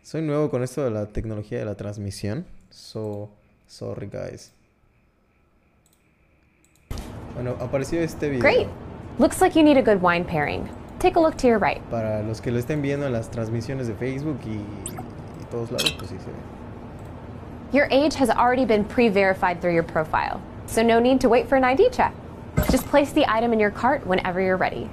Soy 0.03 0.23
nuevo 0.23 0.49
con 0.51 0.63
esto 0.63 0.83
de 0.83 0.91
la 0.91 1.05
tecnología 1.05 1.59
de 1.59 1.67
la 1.67 1.75
transmisión. 1.75 2.47
So, 2.71 3.29
sorry 3.67 4.09
guys. 4.11 4.55
Bueno, 7.35 7.55
apareció 7.61 8.01
este 8.01 8.31
video. 8.31 8.43
Great. 8.43 8.67
Looks 9.19 9.43
like 9.43 9.55
you 9.55 9.63
need 9.63 9.77
a 9.77 9.83
good 9.83 10.01
wine 10.01 10.25
pairing. 10.25 10.67
Take 10.99 11.17
a 11.17 11.21
look 11.21 11.37
to 11.37 11.47
your 11.47 11.59
right. 11.59 11.83
Para 11.91 12.23
los 12.23 12.41
que 12.41 12.51
lo 12.51 12.59
estén 12.59 12.81
viendo 12.81 13.07
en 13.07 13.13
las 13.13 13.31
transmisiones 13.31 13.87
de 13.87 13.95
Facebook 13.95 14.39
y 14.47 14.65
todos 15.51 15.71
lados, 15.71 15.95
pues 15.99 16.09
sí 16.09 16.19
se 16.19 16.31
ve. 16.31 16.39
Your 17.73 17.87
age 17.91 18.15
has 18.15 18.31
already 18.31 18.65
been 18.65 18.87
pre-verified 18.87 19.61
through 19.61 19.75
your 19.75 19.85
profile, 19.85 20.41
so 20.67 20.83
no 20.83 20.99
need 20.99 21.21
to 21.21 21.29
wait 21.29 21.47
for 21.47 21.57
an 21.57 21.65
ID 21.65 21.91
check. 21.91 22.15
Just 22.71 22.87
place 22.87 23.13
the 23.13 23.27
item 23.29 23.53
in 23.53 23.61
your 23.61 23.71
cart 23.71 24.07
whenever 24.07 24.41
you're 24.41 24.57
ready. 24.57 24.89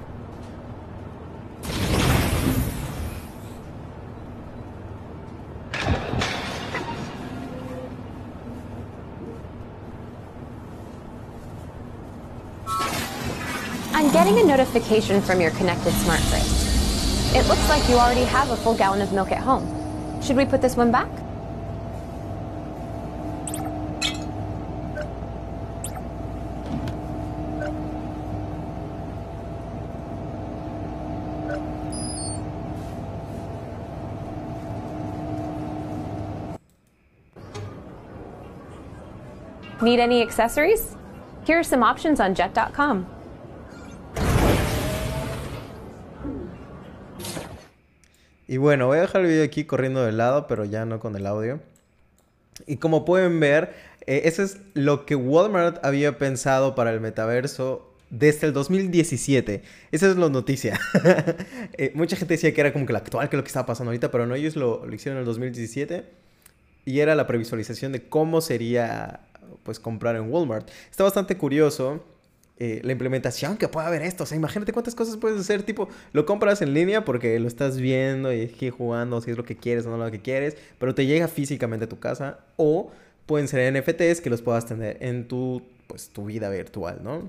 Getting 14.26 14.42
a 14.42 14.56
notification 14.56 15.22
from 15.22 15.40
your 15.40 15.52
connected 15.52 15.92
smart 15.92 16.18
fridge. 16.18 16.42
It 17.36 17.46
looks 17.46 17.68
like 17.68 17.88
you 17.88 17.94
already 17.94 18.24
have 18.24 18.50
a 18.50 18.56
full 18.56 18.74
gallon 18.74 19.00
of 19.00 19.12
milk 19.12 19.30
at 19.30 19.38
home. 19.38 19.64
Should 20.20 20.36
we 20.36 20.44
put 20.44 20.60
this 20.60 20.74
one 20.74 20.90
back? 20.90 21.08
Need 39.80 40.00
any 40.00 40.20
accessories? 40.20 40.96
Here 41.44 41.60
are 41.60 41.62
some 41.62 41.84
options 41.84 42.18
on 42.18 42.34
jet.com. 42.34 43.15
Y 48.48 48.58
bueno, 48.58 48.86
voy 48.86 48.98
a 48.98 49.02
dejar 49.02 49.22
el 49.22 49.28
video 49.28 49.44
aquí 49.44 49.64
corriendo 49.64 50.04
de 50.04 50.12
lado, 50.12 50.46
pero 50.46 50.64
ya 50.64 50.84
no 50.84 51.00
con 51.00 51.16
el 51.16 51.26
audio. 51.26 51.60
Y 52.66 52.76
como 52.76 53.04
pueden 53.04 53.40
ver, 53.40 53.74
eh, 54.06 54.22
eso 54.24 54.42
es 54.42 54.58
lo 54.74 55.04
que 55.04 55.16
Walmart 55.16 55.84
había 55.84 56.16
pensado 56.18 56.74
para 56.74 56.92
el 56.92 57.00
metaverso 57.00 57.92
desde 58.10 58.46
el 58.46 58.52
2017. 58.52 59.62
Esa 59.90 60.10
es 60.10 60.16
la 60.16 60.28
noticia. 60.28 60.78
Eh, 61.78 61.92
mucha 61.94 62.16
gente 62.16 62.34
decía 62.34 62.54
que 62.54 62.60
era 62.60 62.72
como 62.72 62.86
que 62.86 62.94
la 62.94 63.00
actual, 63.00 63.28
que 63.28 63.36
lo 63.36 63.42
que 63.42 63.48
estaba 63.48 63.66
pasando 63.66 63.90
ahorita, 63.90 64.10
pero 64.10 64.26
no, 64.26 64.34
ellos 64.34 64.56
lo, 64.56 64.86
lo 64.86 64.94
hicieron 64.94 65.18
en 65.18 65.20
el 65.20 65.26
2017. 65.26 66.04
Y 66.86 67.00
era 67.00 67.14
la 67.14 67.26
previsualización 67.26 67.92
de 67.92 68.08
cómo 68.08 68.40
sería 68.40 69.20
pues 69.62 69.78
comprar 69.78 70.16
en 70.16 70.32
Walmart. 70.32 70.70
Está 70.90 71.04
bastante 71.04 71.36
curioso 71.36 72.02
eh, 72.58 72.80
la 72.84 72.92
implementación 72.92 73.58
que 73.58 73.68
puede 73.68 73.86
haber 73.86 74.02
esto. 74.02 74.24
O 74.24 74.26
sea, 74.26 74.36
imagínate 74.36 74.72
cuántas 74.72 74.94
cosas 74.94 75.18
puedes 75.18 75.38
hacer. 75.38 75.62
Tipo, 75.62 75.88
lo 76.12 76.24
compras 76.24 76.62
en 76.62 76.72
línea 76.72 77.04
porque 77.04 77.38
lo 77.38 77.48
estás 77.48 77.78
viendo 77.78 78.32
y 78.32 78.42
aquí 78.42 78.70
jugando 78.70 79.20
si 79.20 79.30
es 79.30 79.36
lo 79.36 79.44
que 79.44 79.56
quieres 79.56 79.84
o 79.86 79.90
no 79.90 79.98
lo 79.98 80.10
que 80.10 80.22
quieres, 80.22 80.56
pero 80.78 80.94
te 80.94 81.04
llega 81.04 81.28
físicamente 81.28 81.84
a 81.84 81.88
tu 81.88 81.98
casa. 81.98 82.38
O 82.56 82.90
pueden 83.26 83.48
ser 83.48 83.72
NFTs 83.74 84.22
que 84.22 84.30
los 84.30 84.40
puedas 84.40 84.64
tener 84.64 84.96
en 85.00 85.28
tu, 85.28 85.62
pues, 85.86 86.08
tu 86.08 86.24
vida 86.24 86.48
virtual, 86.48 87.00
¿no? 87.02 87.28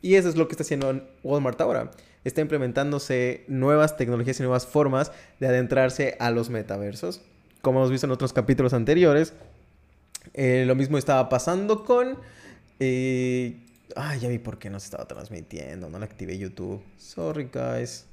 Y 0.00 0.14
eso 0.14 0.28
es 0.28 0.36
lo 0.36 0.46
que 0.46 0.52
está 0.52 0.62
haciendo 0.62 1.08
Walmart 1.24 1.60
ahora. 1.60 1.90
Está 2.24 2.40
implementándose 2.40 3.44
nuevas 3.48 3.96
tecnologías 3.96 4.38
y 4.38 4.42
nuevas 4.44 4.66
formas 4.66 5.10
de 5.40 5.48
adentrarse 5.48 6.16
a 6.20 6.30
los 6.30 6.50
metaversos. 6.50 7.20
Como 7.62 7.80
hemos 7.80 7.90
visto 7.90 8.06
en 8.06 8.12
otros 8.12 8.32
capítulos 8.32 8.74
anteriores. 8.74 9.32
Eh, 10.34 10.64
lo 10.68 10.76
mismo 10.76 10.98
estaba 10.98 11.28
pasando 11.28 11.84
con... 11.84 12.16
Eh, 12.78 13.58
Ah, 13.96 14.16
ya 14.16 14.28
vi 14.28 14.38
por 14.38 14.58
qué 14.58 14.70
no 14.70 14.80
se 14.80 14.86
estaba 14.86 15.06
transmitiendo. 15.06 15.88
No 15.88 15.98
le 15.98 16.04
activé 16.04 16.38
YouTube. 16.38 16.82
Sorry, 16.98 17.48
guys. 17.52 18.06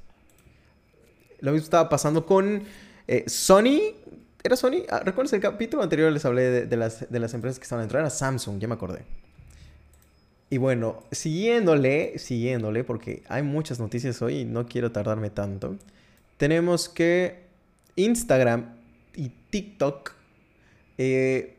Lo 1.40 1.52
mismo 1.52 1.64
estaba 1.64 1.90
pasando 1.90 2.26
con 2.26 2.64
eh, 3.08 3.24
Sony. 3.28 3.96
¿Era 4.44 4.56
Sony? 4.56 4.84
Ah, 4.90 5.02
¿Recuerdas 5.04 5.34
el 5.34 5.42
capítulo 5.42 5.84
anterior? 5.84 6.12
Les 6.12 6.26
hablé 6.26 6.66
de, 6.66 6.78
las, 6.78 7.10
de 7.10 7.20
las 7.20 7.34
empresas 7.34 7.60
que 7.60 7.64
estaban 7.64 7.82
a 7.82 7.84
entrar. 7.84 8.02
Era 8.02 8.10
Samsung, 8.10 8.60
ya 8.60 8.68
me 8.68 8.76
acordé. 8.76 9.04
Y 10.50 10.58
bueno, 10.58 11.04
siguiéndole, 11.12 12.18
siguiéndole, 12.18 12.84
porque 12.84 13.24
hay 13.28 13.44
muchas 13.44 13.80
noticias 13.80 14.22
hoy 14.22 14.40
y 14.40 14.46
no 14.46 14.66
quiero 14.66 14.92
tardarme 14.92 15.30
tanto. 15.30 15.78
Tenemos 16.38 16.90
que 16.90 17.44
Instagram 17.96 18.76
y 19.16 19.30
TikTok 19.50 20.14
eh, 20.98 21.58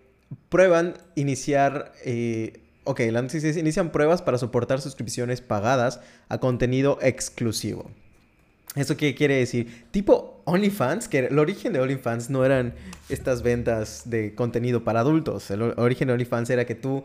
prueban 0.48 0.94
iniciar 1.14 1.92
eh, 2.04 2.60
Ok, 2.90 3.02
la 3.12 3.22
noticia 3.22 3.56
inician 3.56 3.92
pruebas 3.92 4.20
para 4.20 4.36
soportar 4.36 4.80
suscripciones 4.80 5.40
pagadas 5.40 6.00
a 6.28 6.38
contenido 6.38 6.98
exclusivo. 7.00 7.88
¿Eso 8.74 8.96
qué 8.96 9.14
quiere 9.14 9.36
decir? 9.36 9.84
Tipo 9.92 10.42
OnlyFans, 10.44 11.06
que 11.06 11.20
el 11.20 11.38
origen 11.38 11.72
de 11.72 11.78
OnlyFans 11.78 12.30
no 12.30 12.44
eran 12.44 12.74
estas 13.08 13.44
ventas 13.44 14.10
de 14.10 14.34
contenido 14.34 14.82
para 14.82 14.98
adultos. 14.98 15.52
El 15.52 15.62
origen 15.62 16.08
de 16.08 16.14
OnlyFans 16.14 16.50
era 16.50 16.64
que 16.64 16.74
tú 16.74 17.04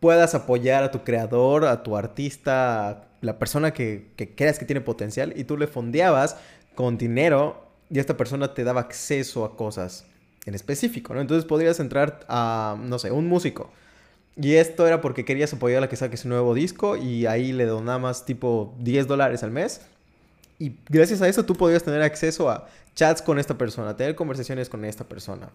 puedas 0.00 0.34
apoyar 0.34 0.82
a 0.82 0.90
tu 0.90 1.04
creador, 1.04 1.66
a 1.66 1.82
tu 1.82 1.98
artista, 1.98 2.88
a 2.88 3.04
la 3.20 3.38
persona 3.38 3.74
que, 3.74 4.06
que 4.16 4.34
creas 4.34 4.58
que 4.58 4.64
tiene 4.64 4.80
potencial 4.80 5.34
y 5.36 5.44
tú 5.44 5.58
le 5.58 5.66
fondeabas 5.66 6.38
con 6.74 6.96
dinero 6.96 7.68
y 7.90 7.98
esta 7.98 8.16
persona 8.16 8.54
te 8.54 8.64
daba 8.64 8.80
acceso 8.80 9.44
a 9.44 9.58
cosas 9.58 10.06
en 10.46 10.54
específico, 10.54 11.12
¿no? 11.12 11.20
Entonces 11.20 11.44
podrías 11.44 11.80
entrar 11.80 12.20
a, 12.28 12.78
no 12.82 12.98
sé, 12.98 13.10
un 13.10 13.28
músico 13.28 13.70
y 14.40 14.54
esto 14.54 14.86
era 14.86 15.00
porque 15.00 15.24
querías 15.24 15.52
apoyar 15.52 15.78
a 15.78 15.80
la 15.82 15.88
que 15.88 15.96
saque 15.96 16.16
su 16.16 16.28
nuevo 16.28 16.54
disco 16.54 16.96
y 16.96 17.26
ahí 17.26 17.52
le 17.52 17.66
donabas 17.66 18.24
tipo 18.24 18.74
10 18.80 19.08
dólares 19.08 19.42
al 19.42 19.50
mes. 19.50 19.80
Y 20.60 20.76
gracias 20.88 21.22
a 21.22 21.28
eso 21.28 21.44
tú 21.44 21.54
podías 21.54 21.82
tener 21.82 22.02
acceso 22.02 22.48
a 22.48 22.68
chats 22.94 23.20
con 23.20 23.38
esta 23.38 23.58
persona, 23.58 23.96
tener 23.96 24.14
conversaciones 24.14 24.68
con 24.68 24.84
esta 24.84 25.08
persona. 25.08 25.50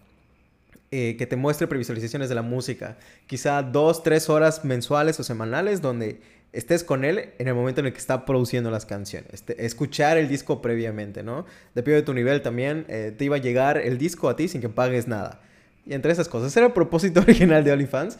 Eh, 0.92 1.16
que 1.18 1.26
te 1.26 1.36
muestre 1.36 1.66
previsualizaciones 1.66 2.30
de 2.30 2.36
la 2.36 2.44
música. 2.44 2.98
Quizá 3.26 3.64
dos, 3.64 4.04
tres 4.04 4.30
horas 4.30 4.64
mensuales 4.64 5.20
o 5.20 5.24
semanales 5.24 5.82
donde 5.82 6.22
estés 6.52 6.84
con 6.84 7.04
él 7.04 7.32
en 7.40 7.48
el 7.48 7.56
momento 7.56 7.80
en 7.80 7.88
el 7.88 7.94
que 7.94 8.00
está 8.00 8.26
produciendo 8.26 8.70
las 8.70 8.86
canciones. 8.86 9.34
Este, 9.34 9.66
escuchar 9.66 10.18
el 10.18 10.28
disco 10.28 10.62
previamente, 10.62 11.24
¿no? 11.24 11.46
Dependiendo 11.74 12.02
de 12.02 12.06
tu 12.06 12.14
nivel 12.14 12.42
también, 12.44 12.86
eh, 12.90 13.12
te 13.18 13.26
iba 13.26 13.38
a 13.38 13.40
llegar 13.40 13.80
el 13.80 13.98
disco 13.98 14.30
a 14.30 14.36
ti 14.36 14.48
sin 14.48 14.62
que 14.62 14.70
pagues 14.70 15.08
nada. 15.08 15.42
Y 15.86 15.94
entre 15.94 16.12
esas 16.12 16.30
cosas, 16.30 16.56
era 16.56 16.68
el 16.68 16.74
propósito 16.74 17.20
original 17.22 17.64
de 17.64 17.72
OnlyFans. 17.72 18.20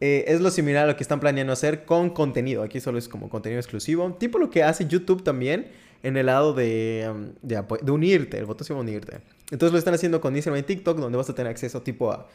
Eh, 0.00 0.24
es 0.28 0.40
lo 0.40 0.50
similar 0.50 0.84
a 0.84 0.86
lo 0.86 0.96
que 0.96 1.02
están 1.02 1.20
planeando 1.20 1.52
hacer 1.52 1.84
con 1.84 2.10
contenido. 2.10 2.62
Aquí 2.62 2.80
solo 2.80 2.98
es 2.98 3.08
como 3.08 3.28
contenido 3.28 3.60
exclusivo. 3.60 4.16
Tipo 4.18 4.38
lo 4.38 4.48
que 4.48 4.62
hace 4.62 4.86
YouTube 4.86 5.22
también 5.22 5.68
en 6.02 6.16
el 6.16 6.26
lado 6.26 6.54
de, 6.54 7.06
um, 7.10 7.32
de, 7.42 7.92
unirte. 7.92 8.38
El 8.38 8.46
voto 8.46 8.64
se 8.64 8.72
va 8.72 8.78
a 8.78 8.82
unirte. 8.82 9.18
Entonces 9.50 9.72
lo 9.72 9.78
están 9.78 9.92
haciendo 9.92 10.20
con 10.20 10.34
Instagram 10.34 10.60
y 10.60 10.62
TikTok, 10.62 10.98
donde 10.98 11.18
vas 11.18 11.28
a 11.28 11.34
tener 11.34 11.50
acceso 11.50 11.82
tipo 11.82 12.10
a 12.10 12.26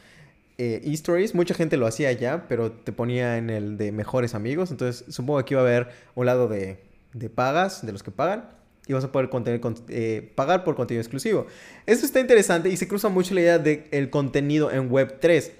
eh, 0.60 0.81
e-stories. 0.84 1.34
Mucha 1.34 1.55
gente 1.55 1.75
lo 1.75 1.88
hacía 1.88 2.12
ya, 2.12 2.48
pero 2.48 2.72
te 2.72 2.91
ponía 2.91 3.38
en 3.38 3.50
el 3.50 3.77
de 3.77 3.91
mejores 3.91 4.36
amigos. 4.36 4.69
Entonces 4.69 5.03
supongo 5.12 5.39
que 5.39 5.41
aquí 5.41 5.55
va 5.55 5.62
a 5.62 5.63
haber 5.63 5.88
un 6.13 6.27
lado 6.27 6.48
de, 6.48 6.77
de 7.13 7.29
pagas, 7.31 7.84
de 7.84 7.91
los 7.91 8.03
que 8.03 8.12
pagan. 8.12 8.50
Y 8.88 8.93
vas 8.93 9.03
a 9.03 9.12
poder 9.12 9.31
eh, 9.89 10.31
pagar 10.36 10.63
por 10.63 10.75
contenido 10.75 11.01
exclusivo. 11.01 11.48
Esto 11.88 12.05
está 12.05 12.19
interesante 12.19 12.69
y 12.69 12.77
se 12.77 12.88
cruza 12.88 13.10
mucho 13.10 13.34
la 13.34 13.41
idea 13.41 13.57
del 13.57 14.12
contenido 14.12 14.69
en 14.69 14.91
Web 14.91 15.17
3 15.19 15.51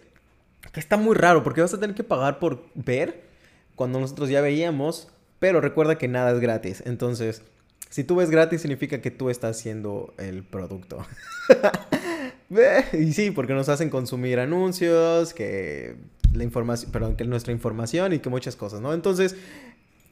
que 0.72 0.80
está 0.80 0.98
muy 0.98 1.16
raro 1.16 1.44
porque 1.44 1.62
vas 1.62 1.74
a 1.74 1.80
tener 1.80 1.96
que 1.96 2.04
pagar 2.04 2.40
por 2.40 2.66
ver 2.76 3.24
cuando 3.76 4.00
nosotros 4.00 4.30
ya 4.30 4.42
veíamos, 4.42 5.10
pero 5.40 5.62
recuerda 5.62 5.98
que 5.98 6.08
nada 6.08 6.32
es 6.32 6.40
gratis. 6.40 6.84
Entonces, 6.86 7.44
si 7.90 8.04
tú 8.04 8.16
ves 8.16 8.30
gratis 8.30 8.62
significa 8.62 9.02
que 9.02 9.12
tú 9.12 9.30
estás 9.30 9.58
haciendo 9.58 10.14
el 10.18 10.44
producto. 10.44 11.06
y 12.94 13.14
sí, 13.14 13.32
porque 13.32 13.54
nos 13.54 13.70
hacen 13.70 13.90
consumir 13.90 14.40
anuncios, 14.40 15.34
que 15.34 15.96
la 16.34 16.44
información, 16.44 16.92
perdón, 16.92 17.16
que 17.16 17.24
nuestra 17.26 17.54
información 17.54 18.14
y 18.14 18.20
que 18.20 18.30
muchas 18.30 18.56
cosas, 18.56 18.82
¿no? 18.82 18.94
Entonces, 18.94 19.36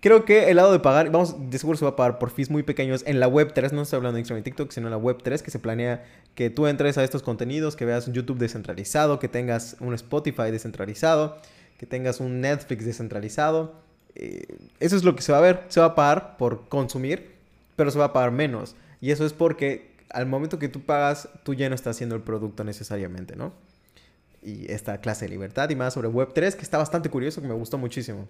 Creo 0.03 0.25
que 0.25 0.49
el 0.49 0.57
lado 0.57 0.73
de 0.73 0.81
pagar, 0.81 1.09
vamos, 1.11 1.49
de 1.49 1.57
seguro 1.57 1.77
se 1.77 1.85
va 1.85 1.91
a 1.91 1.95
pagar 1.95 2.19
por 2.19 2.29
fees 2.29 2.49
muy 2.49 2.61
pequeños 2.61 3.03
en 3.07 3.21
la 3.21 3.29
web 3.29 3.53
3, 3.53 3.71
no 3.71 3.83
estoy 3.83 3.95
hablando 3.95 4.15
de 4.15 4.19
Instagram 4.19 4.41
y 4.41 4.43
TikTok, 4.43 4.69
sino 4.69 4.87
en 4.87 4.91
la 4.91 4.97
web 4.97 5.23
3, 5.23 5.41
que 5.41 5.49
se 5.49 5.59
planea 5.59 6.03
que 6.35 6.49
tú 6.49 6.67
entres 6.67 6.97
a 6.97 7.05
estos 7.05 7.23
contenidos, 7.23 7.77
que 7.77 7.85
veas 7.85 8.05
un 8.05 8.13
YouTube 8.13 8.37
descentralizado, 8.37 9.17
que 9.17 9.29
tengas 9.29 9.77
un 9.79 9.93
Spotify 9.93 10.51
descentralizado, 10.51 11.37
que 11.77 11.85
tengas 11.85 12.19
un 12.19 12.41
Netflix 12.41 12.83
descentralizado. 12.83 13.75
Eh, 14.15 14.45
eso 14.81 14.97
es 14.97 15.05
lo 15.05 15.15
que 15.15 15.21
se 15.21 15.31
va 15.31 15.37
a 15.37 15.41
ver, 15.41 15.63
se 15.69 15.79
va 15.79 15.85
a 15.85 15.95
pagar 15.95 16.35
por 16.35 16.67
consumir, 16.67 17.35
pero 17.77 17.89
se 17.89 17.97
va 17.97 18.03
a 18.03 18.11
pagar 18.11 18.31
menos. 18.31 18.75
Y 18.99 19.11
eso 19.11 19.25
es 19.25 19.31
porque 19.31 19.95
al 20.09 20.25
momento 20.25 20.59
que 20.59 20.67
tú 20.67 20.81
pagas, 20.81 21.29
tú 21.43 21.53
ya 21.53 21.69
no 21.69 21.75
estás 21.75 21.95
haciendo 21.95 22.17
el 22.17 22.23
producto 22.23 22.65
necesariamente, 22.65 23.37
¿no? 23.37 23.53
Y 24.41 24.69
esta 24.69 24.99
clase 24.99 25.27
de 25.27 25.29
libertad 25.29 25.69
y 25.69 25.77
más 25.77 25.93
sobre 25.93 26.09
Web 26.09 26.31
3, 26.33 26.57
que 26.57 26.63
está 26.63 26.77
bastante 26.77 27.07
curioso, 27.09 27.41
que 27.41 27.47
me 27.47 27.53
gustó 27.53 27.77
muchísimo. 27.77 28.27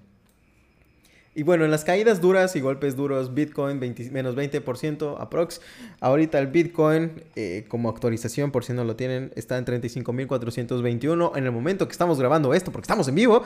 Y 1.35 1.41
bueno, 1.41 1.65
en 1.65 1.71
las 1.71 1.83
caídas 1.83 2.21
duras 2.21 2.55
y 2.55 2.61
golpes 2.61 2.95
duros, 2.95 3.33
Bitcoin 3.33 3.79
menos 4.11 4.35
20% 4.35 5.15
aprox. 5.19 5.61
Ahorita 5.99 6.37
el 6.37 6.47
Bitcoin, 6.47 7.23
eh, 7.35 7.65
como 7.67 7.89
actualización, 7.89 8.51
por 8.51 8.63
si 8.63 8.73
no 8.73 8.83
lo 8.83 8.95
tienen, 8.95 9.31
está 9.35 9.57
en 9.57 9.65
35.421. 9.65 11.35
En 11.35 11.43
el 11.45 11.51
momento 11.51 11.87
que 11.87 11.91
estamos 11.91 12.19
grabando 12.19 12.53
esto, 12.53 12.71
porque 12.71 12.83
estamos 12.83 13.07
en 13.07 13.15
vivo, 13.15 13.43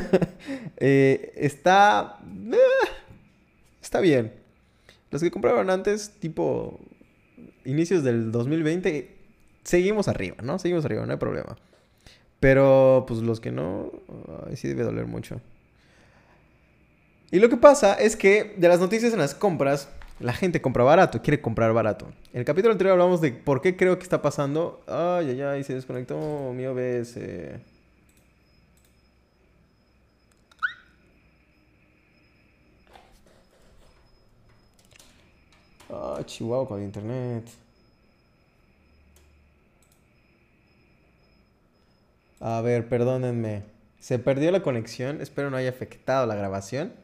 eh, 0.78 1.32
está... 1.36 2.18
Eh, 2.52 2.88
está 3.80 4.00
bien. 4.00 4.32
Los 5.12 5.22
que 5.22 5.30
compraron 5.30 5.70
antes, 5.70 6.10
tipo 6.18 6.80
inicios 7.64 8.02
del 8.02 8.32
2020, 8.32 9.16
seguimos 9.62 10.08
arriba, 10.08 10.38
¿no? 10.42 10.58
Seguimos 10.58 10.84
arriba, 10.84 11.06
no 11.06 11.12
hay 11.12 11.18
problema. 11.18 11.56
Pero 12.40 13.04
pues 13.06 13.20
los 13.20 13.38
que 13.38 13.52
no, 13.52 13.92
sí 14.54 14.66
debe 14.66 14.82
doler 14.82 15.06
mucho. 15.06 15.40
Y 17.34 17.40
lo 17.40 17.48
que 17.48 17.56
pasa 17.56 17.94
es 17.94 18.14
que 18.14 18.54
de 18.56 18.68
las 18.68 18.78
noticias 18.78 19.12
en 19.12 19.18
las 19.18 19.34
compras, 19.34 19.88
la 20.20 20.32
gente 20.32 20.62
compra 20.62 20.84
barato, 20.84 21.20
quiere 21.20 21.40
comprar 21.40 21.72
barato. 21.72 22.06
En 22.32 22.38
el 22.38 22.44
capítulo 22.44 22.70
anterior 22.70 22.92
hablamos 22.92 23.20
de 23.20 23.32
por 23.32 23.60
qué 23.60 23.76
creo 23.76 23.98
que 23.98 24.04
está 24.04 24.22
pasando. 24.22 24.84
Ay, 24.86 25.30
ay, 25.30 25.42
ay, 25.42 25.64
se 25.64 25.74
desconectó 25.74 26.52
mi 26.54 26.64
OBS. 26.64 27.18
Ah, 35.90 36.20
chihuahua 36.24 36.68
con 36.68 36.84
internet. 36.84 37.48
A 42.38 42.60
ver, 42.60 42.88
perdónenme. 42.88 43.64
Se 43.98 44.20
perdió 44.20 44.52
la 44.52 44.62
conexión. 44.62 45.20
Espero 45.20 45.50
no 45.50 45.56
haya 45.56 45.70
afectado 45.70 46.26
la 46.26 46.36
grabación. 46.36 47.02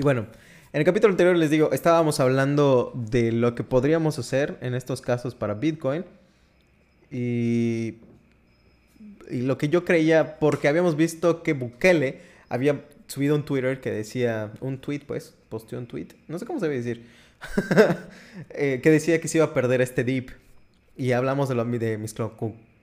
Y 0.00 0.02
bueno, 0.02 0.24
en 0.72 0.80
el 0.80 0.86
capítulo 0.86 1.10
anterior 1.10 1.36
les 1.36 1.50
digo, 1.50 1.72
estábamos 1.72 2.20
hablando 2.20 2.90
de 2.94 3.32
lo 3.32 3.54
que 3.54 3.64
podríamos 3.64 4.18
hacer 4.18 4.56
en 4.62 4.72
estos 4.72 5.02
casos 5.02 5.34
para 5.34 5.52
Bitcoin. 5.52 6.06
Y, 7.10 7.96
y 9.30 9.42
lo 9.42 9.58
que 9.58 9.68
yo 9.68 9.84
creía, 9.84 10.38
porque 10.38 10.68
habíamos 10.68 10.96
visto 10.96 11.42
que 11.42 11.52
Bukele 11.52 12.22
había 12.48 12.82
subido 13.08 13.34
un 13.36 13.44
Twitter 13.44 13.82
que 13.82 13.90
decía, 13.90 14.52
un 14.60 14.78
tweet 14.78 15.00
pues, 15.06 15.34
posteó 15.50 15.78
un 15.78 15.86
tweet, 15.86 16.08
no 16.28 16.38
sé 16.38 16.46
cómo 16.46 16.60
se 16.60 16.68
debe 16.68 16.78
decir, 16.78 17.04
eh, 18.48 18.80
que 18.82 18.90
decía 18.90 19.20
que 19.20 19.28
se 19.28 19.36
iba 19.36 19.44
a 19.44 19.52
perder 19.52 19.82
este 19.82 20.02
dip. 20.02 20.30
Y 20.96 21.12
hablamos 21.12 21.50
de, 21.50 21.56
lo, 21.56 21.66
de, 21.66 21.98
mis, 21.98 22.14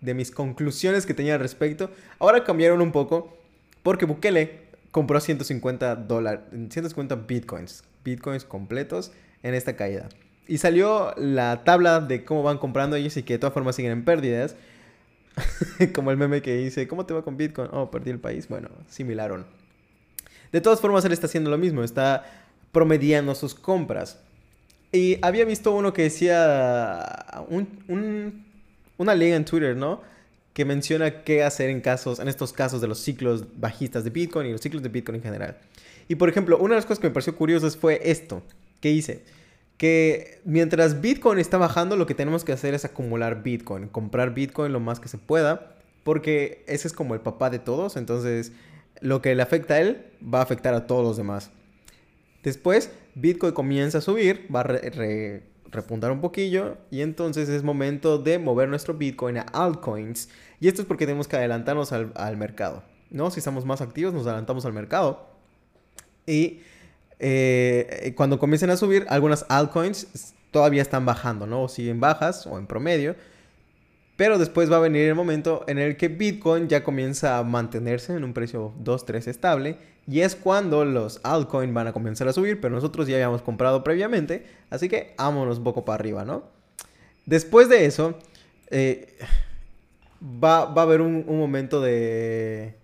de 0.02 0.14
mis 0.14 0.30
conclusiones 0.30 1.08
que 1.08 1.16
tenía 1.16 1.34
al 1.34 1.40
respecto. 1.40 1.90
Ahora 2.20 2.44
cambiaron 2.44 2.80
un 2.80 2.92
poco 2.92 3.36
porque 3.82 4.06
Bukele 4.06 4.67
compró 4.91 5.20
150 5.20 5.96
dólares, 5.96 6.41
150 6.51 7.15
bitcoins, 7.15 7.84
bitcoins 8.03 8.46
completos 8.46 9.12
en 9.44 9.53
esta 9.53 9.75
caída. 9.75 10.10
Y 10.48 10.60
salió 10.60 11.13
la 11.17 11.63
tabla 11.63 12.00
de 12.00 12.24
cómo 12.24 12.44
van 12.44 12.58
comprando 12.58 12.96
ellos 12.96 13.17
y 13.17 13.24
que 13.24 13.34
de 13.34 13.39
todas 13.39 13.53
formas 13.53 13.75
siguen 13.75 13.91
en 13.91 14.06
pérdidas. 14.06 14.56
Como 15.94 16.12
el 16.12 16.17
meme 16.17 16.41
que 16.41 16.56
dice, 16.56 16.88
¿cómo 16.88 17.06
te 17.06 17.13
va 17.13 17.22
con 17.22 17.38
Bitcoin? 17.38 17.70
Oh, 17.72 17.91
perdí 17.91 18.12
el 18.12 18.20
país. 18.20 18.48
Bueno, 18.48 18.70
similaron. 18.88 19.46
De 20.51 20.62
todas 20.62 20.79
formas, 20.79 21.03
él 21.06 21.12
está 21.12 21.27
haciendo 21.27 21.50
lo 21.50 21.58
mismo, 21.58 21.84
está 21.84 22.25
promediando 22.72 23.36
sus 23.36 23.53
compras. 23.53 24.20
Y 24.91 25.17
había 25.22 25.46
visto 25.46 25.74
uno 25.74 25.94
que 25.94 26.03
decía 26.03 27.46
una 28.98 29.15
liga 29.15 29.36
en 29.36 29.46
Twitter, 29.46 29.75
¿no? 29.75 30.01
Que 30.58 30.66
menciona 30.66 31.22
qué 31.22 31.44
hacer 31.44 31.70
en 31.70 31.82
casos, 31.82 32.18
en 32.18 32.28
estos 32.28 32.52
casos 32.52 32.82
de 32.82 32.88
los 32.88 32.98
ciclos 32.98 33.46
bajistas 33.60 34.04
de 34.04 34.10
Bitcoin 34.10 34.48
y 34.48 34.52
los 34.52 34.62
ciclos 34.62 34.82
de 34.82 34.90
Bitcoin 34.90 35.18
en 35.18 35.22
general. 35.22 35.58
Y 36.08 36.16
por 36.16 36.30
ejemplo, 36.30 36.58
una 36.58 36.74
de 36.74 36.80
las 36.80 36.86
cosas 36.86 36.98
que 36.98 37.08
me 37.08 37.14
pareció 37.14 37.36
curiosas 37.36 37.78
fue 37.78 38.02
esto, 38.04 38.42
que 38.82 38.90
hice 38.90 39.24
que 39.78 40.42
mientras 40.44 41.02
Bitcoin 41.02 41.40
está 41.40 41.58
bajando, 41.58 41.96
lo 41.96 42.08
que 42.08 42.16
tenemos 42.16 42.44
que 42.44 42.52
hacer 42.52 42.74
es 42.74 42.84
acumular 42.84 43.44
Bitcoin, 43.44 43.88
comprar 43.88 44.34
Bitcoin 44.34 44.74
lo 44.74 44.80
más 44.80 45.00
que 45.00 45.08
se 45.08 45.20
pueda, 45.20 45.76
porque 46.04 46.64
ese 46.68 46.88
es 46.88 46.94
como 46.94 47.14
el 47.14 47.22
papá 47.22 47.50
de 47.50 47.60
todos, 47.60 47.96
entonces 47.96 48.52
lo 49.02 49.22
que 49.22 49.36
le 49.36 49.44
afecta 49.44 49.76
a 49.76 49.82
él 49.82 50.06
va 50.22 50.40
a 50.40 50.44
afectar 50.44 50.74
a 50.74 50.88
todos 50.88 51.04
los 51.04 51.18
demás. 51.18 51.52
Después, 52.44 52.92
Bitcoin 53.14 53.54
comienza 53.54 54.00
a 54.00 54.02
subir, 54.02 54.48
va 54.54 54.62
a 54.62 54.80
repuntar 55.70 56.12
un 56.12 56.22
poquillo 56.22 56.78
y 56.90 57.02
entonces 57.02 57.50
es 57.50 57.62
momento 57.62 58.18
de 58.18 58.40
mover 58.40 58.70
nuestro 58.70 58.96
Bitcoin 58.96 59.38
a 59.38 59.42
altcoins. 59.42 60.30
Y 60.60 60.68
esto 60.68 60.82
es 60.82 60.88
porque 60.88 61.06
tenemos 61.06 61.28
que 61.28 61.36
adelantarnos 61.36 61.92
al, 61.92 62.12
al 62.16 62.38
mercado, 62.38 62.84
¿no? 63.10 63.30
Si 63.32 63.40
estamos 63.40 63.66
más 63.66 63.82
activos, 63.82 64.14
nos 64.14 64.26
adelantamos 64.26 64.66
al 64.66 64.74
mercado. 64.74 65.28
Y 66.26 66.62
eh, 67.20 68.14
cuando 68.16 68.40
comiencen 68.40 68.70
a 68.70 68.78
subir, 68.78 69.06
algunas 69.10 69.46
altcoins 69.50 70.34
todavía 70.52 70.82
están 70.82 71.06
bajando, 71.06 71.48
¿no? 71.48 71.64
O 71.64 71.68
siguen 71.70 72.00
bajas 72.00 72.46
o 72.48 72.58
en 72.58 72.68
promedio. 72.68 73.16
Pero 74.16 74.40
después 74.40 74.72
va 74.72 74.78
a 74.78 74.80
venir 74.80 75.08
el 75.08 75.16
momento 75.16 75.64
en 75.68 75.78
el 75.78 75.96
que 75.96 76.08
Bitcoin 76.08 76.68
ya 76.68 76.84
comienza 76.84 77.38
a 77.38 77.44
mantenerse 77.44 78.16
en 78.16 78.24
un 78.24 78.34
precio 78.34 78.74
2, 78.80 79.06
3 79.06 79.28
estable. 79.28 79.78
Y 80.08 80.22
es 80.22 80.36
cuando 80.36 80.86
los 80.86 81.20
altcoins 81.24 81.74
van 81.74 81.88
a 81.88 81.94
comenzar 81.94 82.28
a 82.28 82.34
subir, 82.34 82.60
pero 82.60 82.74
nosotros 82.74 83.08
ya 83.08 83.16
habíamos 83.16 83.42
comprado 83.42 83.84
previamente. 83.84 84.46
Así 84.70 84.90
que 84.90 85.14
vámonos 85.18 85.60
un 85.60 85.64
poco 85.64 85.86
para 85.86 85.96
arriba, 85.96 86.26
¿no? 86.26 86.44
Después 87.26 87.70
de 87.70 87.86
eso, 87.86 88.18
eh, 88.72 89.18
va, 90.22 90.64
a 90.64 90.82
haber 90.82 91.02
un, 91.02 91.26
un 91.28 91.40
momento 91.40 91.82
de, 91.82 92.76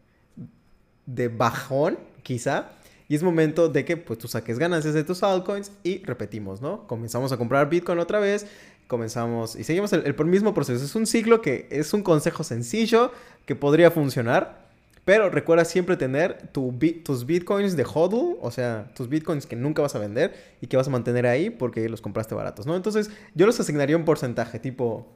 de 1.06 1.28
bajón, 1.28 1.98
quizá. 2.24 2.72
Y 3.08 3.16
es 3.16 3.24
momento 3.24 3.70
de 3.70 3.86
que 3.86 3.98
pues 3.98 4.18
tú 4.18 4.28
saques 4.28 4.58
ganancias 4.58 4.94
de 4.94 5.04
tus 5.04 5.24
altcoins 5.24 5.72
y 5.84 6.04
repetimos, 6.04 6.62
¿no? 6.62 6.88
Comenzamos 6.88 7.32
a 7.32 7.38
comprar 7.38 7.70
Bitcoin 7.70 8.00
otra 8.00 8.20
vez, 8.20 8.48
comenzamos 8.88 9.56
y 9.56 9.64
seguimos 9.64 9.94
el, 9.94 10.16
mismo 10.26 10.54
proceso. 10.54 10.84
Es 10.84 10.96
un 10.96 11.06
ciclo 11.06 11.42
que 11.42 11.68
es 11.70 11.94
un 11.94 12.02
consejo 12.02 12.44
sencillo 12.44 13.12
que 13.46 13.56
podría 13.56 13.92
funcionar, 13.92 14.64
pero 15.06 15.30
recuerda 15.30 15.66
siempre 15.66 15.98
tener 15.98 16.50
tu, 16.54 16.74
tus 17.04 17.26
Bitcoins 17.26 17.76
de 17.76 17.84
hodl, 17.84 18.38
o 18.42 18.52
sea, 18.52 18.90
tus 18.96 19.10
Bitcoins 19.10 19.46
que 19.46 19.58
nunca 19.58 19.82
vas 19.82 19.96
a 19.96 20.00
vender 20.00 20.34
y 20.62 20.68
que 20.68 20.78
vas 20.78 20.88
a 20.88 20.92
mantener 20.92 21.28
ahí 21.28 21.50
porque 21.50 21.88
los 21.90 22.00
compraste 22.00 22.36
baratos, 22.36 22.66
¿no? 22.66 22.76
Entonces 22.76 23.12
yo 23.36 23.46
los 23.46 23.60
asignaría 23.60 23.98
un 23.98 24.06
porcentaje, 24.06 24.60
tipo 24.60 25.08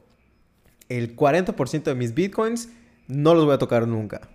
el 0.88 1.16
40% 1.16 1.82
de 1.82 1.94
mis 1.94 2.14
Bitcoins 2.14 2.70
no 3.08 3.34
los 3.34 3.44
voy 3.44 3.54
a 3.54 3.58
tocar 3.58 3.86
nunca. 3.88 4.28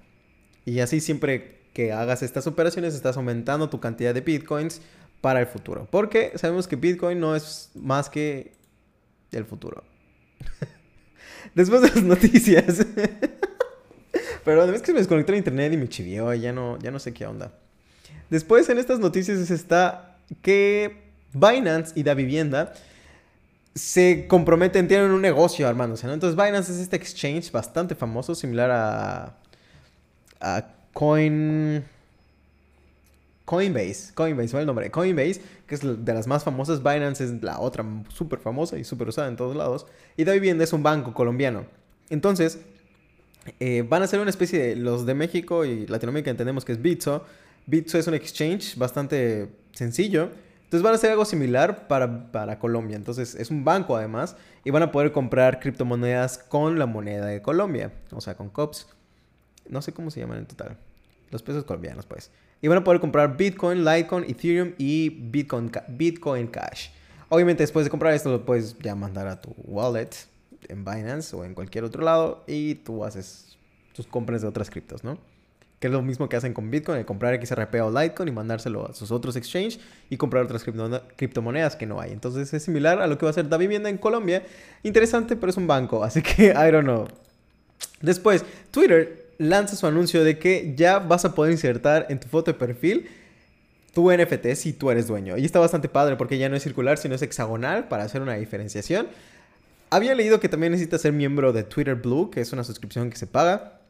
Y 0.65 0.79
así 0.79 0.99
siempre 0.99 1.63
que 1.73 1.91
hagas 1.91 2.23
estas 2.23 2.47
operaciones, 2.47 2.93
estás 2.93 3.17
aumentando 3.17 3.69
tu 3.69 3.79
cantidad 3.79 4.13
de 4.13 4.21
bitcoins 4.21 4.81
para 5.21 5.39
el 5.39 5.47
futuro. 5.47 5.87
Porque 5.89 6.31
sabemos 6.35 6.67
que 6.67 6.75
bitcoin 6.75 7.19
no 7.19 7.35
es 7.35 7.71
más 7.75 8.09
que 8.09 8.53
el 9.31 9.45
futuro. 9.45 9.83
Después 11.55 11.81
de 11.81 11.89
las 11.89 12.03
noticias. 12.03 12.85
Pero 14.45 14.63
es 14.65 14.81
que 14.81 14.93
me 14.93 14.99
desconecté 14.99 15.33
a 15.33 15.37
internet 15.37 15.73
y 15.73 15.77
me 15.77 15.87
chivió 15.87 16.33
ya 16.33 16.51
no, 16.51 16.77
ya 16.79 16.91
no 16.91 16.99
sé 16.99 17.13
qué 17.13 17.25
onda. 17.25 17.53
Después 18.29 18.67
en 18.69 18.77
estas 18.77 18.99
noticias 18.99 19.49
está 19.49 20.17
que 20.41 21.03
Binance 21.33 21.93
y 21.95 22.03
Da 22.03 22.13
Vivienda 22.13 22.73
se 23.75 24.27
comprometen, 24.27 24.87
tienen 24.87 25.11
un 25.11 25.21
negocio 25.21 25.67
armándose. 25.67 26.11
Entonces 26.11 26.35
Binance 26.35 26.71
es 26.71 26.79
este 26.79 26.95
exchange 26.95 27.51
bastante 27.51 27.95
famoso, 27.95 28.35
similar 28.35 28.71
a, 28.71 29.37
a 30.39 30.67
Coin... 30.93 31.83
Coinbase, 33.45 34.13
Coinbase, 34.13 34.49
fue 34.49 34.61
el 34.61 34.65
nombre, 34.65 34.89
Coinbase, 34.89 35.41
que 35.67 35.75
es 35.75 35.81
de 35.81 36.13
las 36.13 36.27
más 36.27 36.45
famosas, 36.45 36.81
Binance 36.81 37.25
es 37.25 37.43
la 37.43 37.59
otra 37.59 37.85
súper 38.07 38.39
famosa 38.39 38.77
y 38.77 38.85
súper 38.85 39.09
usada 39.09 39.27
en 39.27 39.35
todos 39.35 39.55
lados, 39.55 39.85
y 40.15 40.23
Da 40.23 40.31
Vivienda 40.31 40.63
es 40.63 40.71
un 40.71 40.81
banco 40.81 41.13
colombiano. 41.13 41.65
Entonces, 42.09 42.59
eh, 43.59 43.85
van 43.87 44.01
a 44.01 44.07
ser 44.07 44.21
una 44.21 44.29
especie 44.29 44.59
de, 44.59 44.75
los 44.77 45.05
de 45.05 45.13
México 45.13 45.65
y 45.65 45.85
Latinoamérica 45.87 46.31
entendemos 46.31 46.63
que 46.63 46.71
es 46.71 46.81
Bitso, 46.81 47.25
Bitso 47.65 47.97
es 47.97 48.07
un 48.07 48.13
exchange 48.13 48.77
bastante 48.77 49.49
sencillo, 49.73 50.29
entonces 50.73 50.85
van 50.85 50.93
a 50.93 50.95
hacer 50.95 51.11
algo 51.11 51.23
similar 51.23 51.87
para, 51.87 52.31
para 52.31 52.57
Colombia, 52.57 52.95
entonces 52.95 53.35
es 53.35 53.51
un 53.51 53.63
banco 53.63 53.95
además, 53.95 54.35
y 54.63 54.71
van 54.71 54.81
a 54.81 54.91
poder 54.91 55.11
comprar 55.11 55.59
criptomonedas 55.59 56.39
con 56.39 56.79
la 56.79 56.87
moneda 56.87 57.27
de 57.27 57.43
Colombia, 57.43 57.93
o 58.09 58.19
sea, 58.19 58.33
con 58.33 58.49
COPS. 58.49 58.87
No 59.69 59.83
sé 59.83 59.93
cómo 59.93 60.09
se 60.09 60.19
llaman 60.19 60.39
en 60.39 60.47
total. 60.47 60.77
Los 61.29 61.43
pesos 61.43 61.63
colombianos, 61.63 62.07
pues. 62.07 62.31
Y 62.59 62.69
van 62.69 62.79
a 62.79 62.83
poder 62.83 62.99
comprar 62.99 63.37
Bitcoin, 63.37 63.85
Litecoin, 63.85 64.23
Ethereum 64.23 64.73
y 64.79 65.09
Bitcoin, 65.09 65.71
Bitcoin 65.89 66.47
Cash. 66.47 66.89
Obviamente 67.29 67.61
después 67.61 67.85
de 67.85 67.91
comprar 67.91 68.15
esto 68.15 68.31
lo 68.31 68.43
puedes 68.43 68.75
ya 68.79 68.95
mandar 68.95 69.27
a 69.27 69.39
tu 69.39 69.53
wallet 69.65 70.09
en 70.69 70.83
Binance 70.83 71.35
o 71.35 71.45
en 71.45 71.53
cualquier 71.53 71.83
otro 71.83 72.03
lado 72.03 72.43
y 72.47 72.73
tú 72.73 73.05
haces 73.05 73.59
tus 73.93 74.07
compras 74.07 74.41
de 74.41 74.47
otras 74.47 74.71
criptos, 74.71 75.03
¿no? 75.03 75.19
Que 75.83 75.87
es 75.87 75.91
lo 75.93 76.01
mismo 76.01 76.29
que 76.29 76.37
hacen 76.37 76.53
con 76.53 76.71
Bitcoin, 76.71 77.03
comprar 77.03 77.45
XRP 77.45 77.75
o 77.81 77.91
Litecoin 77.91 78.29
y 78.29 78.31
mandárselo 78.31 78.89
a 78.89 78.93
sus 78.93 79.11
otros 79.11 79.35
exchanges 79.35 79.81
y 80.09 80.15
comprar 80.15 80.45
otras 80.45 80.63
criptomonedas 80.63 81.75
que 81.75 81.85
no 81.85 81.99
hay. 81.99 82.13
Entonces 82.13 82.53
es 82.53 82.63
similar 82.63 83.01
a 83.01 83.07
lo 83.07 83.17
que 83.17 83.25
va 83.25 83.31
a 83.31 83.31
hacer 83.31 83.49
Da 83.49 83.57
Vivienda 83.57 83.89
en 83.89 83.97
Colombia. 83.97 84.43
Interesante, 84.83 85.35
pero 85.35 85.49
es 85.49 85.57
un 85.57 85.67
banco, 85.67 86.01
así 86.01 86.21
que 86.21 86.45
I 86.51 86.71
don't 86.71 86.85
know. 86.85 87.09
Después, 87.99 88.45
Twitter 88.71 89.33
lanza 89.39 89.75
su 89.75 89.85
anuncio 89.85 90.23
de 90.23 90.39
que 90.39 90.73
ya 90.73 90.99
vas 90.99 91.25
a 91.25 91.35
poder 91.35 91.51
insertar 91.51 92.05
en 92.07 92.17
tu 92.17 92.29
foto 92.29 92.53
de 92.53 92.57
perfil 92.57 93.09
tu 93.93 94.09
NFT 94.09 94.55
si 94.55 94.71
tú 94.71 94.89
eres 94.89 95.07
dueño. 95.07 95.37
Y 95.37 95.43
está 95.43 95.59
bastante 95.59 95.89
padre 95.89 96.15
porque 96.15 96.37
ya 96.37 96.47
no 96.47 96.55
es 96.55 96.63
circular, 96.63 96.97
sino 96.97 97.13
es 97.13 97.21
hexagonal 97.21 97.89
para 97.89 98.05
hacer 98.05 98.21
una 98.21 98.35
diferenciación. 98.35 99.09
Había 99.89 100.15
leído 100.15 100.39
que 100.39 100.47
también 100.47 100.71
necesitas 100.71 101.01
ser 101.01 101.11
miembro 101.11 101.51
de 101.51 101.63
Twitter 101.63 101.95
Blue, 101.95 102.31
que 102.31 102.39
es 102.39 102.53
una 102.53 102.63
suscripción 102.63 103.09
que 103.09 103.17
se 103.17 103.27
paga. 103.27 103.81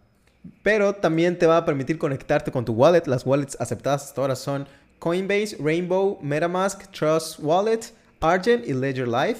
Pero 0.62 0.94
también 0.94 1.38
te 1.38 1.48
va 1.48 1.58
a 1.58 1.66
permitir 1.66 1.98
conectarte 1.98 2.52
con 2.52 2.66
tu 2.66 2.74
wallet. 2.74 3.04
Las 3.06 3.26
wallets 3.26 3.58
aceptadas 3.60 4.06
hasta 4.06 4.22
ahora 4.22 4.36
son 4.36 4.68
Coinbase, 5.00 5.58
Rainbow, 5.60 6.20
MetaMask, 6.22 6.92
Trust 6.92 7.40
Wallet, 7.40 7.94
Argent 8.20 8.68
y 8.68 8.74
Ledger 8.74 9.08
Live. 9.08 9.38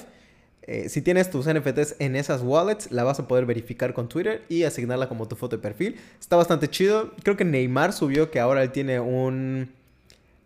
Eh, 0.66 0.88
si 0.88 1.02
tienes 1.02 1.30
tus 1.30 1.46
NFTs 1.46 1.96
en 1.98 2.16
esas 2.16 2.40
wallets, 2.42 2.90
la 2.90 3.04
vas 3.04 3.20
a 3.20 3.28
poder 3.28 3.44
verificar 3.44 3.92
con 3.92 4.08
Twitter 4.08 4.42
y 4.48 4.62
asignarla 4.64 5.08
como 5.08 5.28
tu 5.28 5.36
foto 5.36 5.56
de 5.56 5.62
perfil. 5.62 5.96
Está 6.18 6.36
bastante 6.36 6.68
chido. 6.68 7.12
Creo 7.22 7.36
que 7.36 7.44
Neymar 7.44 7.92
subió 7.92 8.30
que 8.30 8.40
ahora 8.40 8.62
él 8.62 8.72
tiene 8.72 8.98
un 9.00 9.70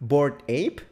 Board 0.00 0.38
Ape. 0.42 0.82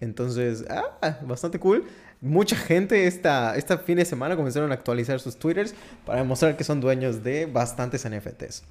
Entonces, 0.00 0.64
ah, 0.68 1.18
bastante 1.22 1.58
cool. 1.58 1.84
Mucha 2.20 2.56
gente 2.56 3.06
esta, 3.06 3.54
fin 3.84 3.96
de 3.96 4.04
semana 4.04 4.36
comenzaron 4.36 4.70
a 4.70 4.74
actualizar 4.74 5.20
sus 5.20 5.36
Twitters 5.36 5.74
para 6.04 6.20
demostrar 6.20 6.56
que 6.56 6.64
son 6.64 6.80
dueños 6.80 7.22
de 7.22 7.46
bastantes 7.46 8.08
NFTs. 8.08 8.62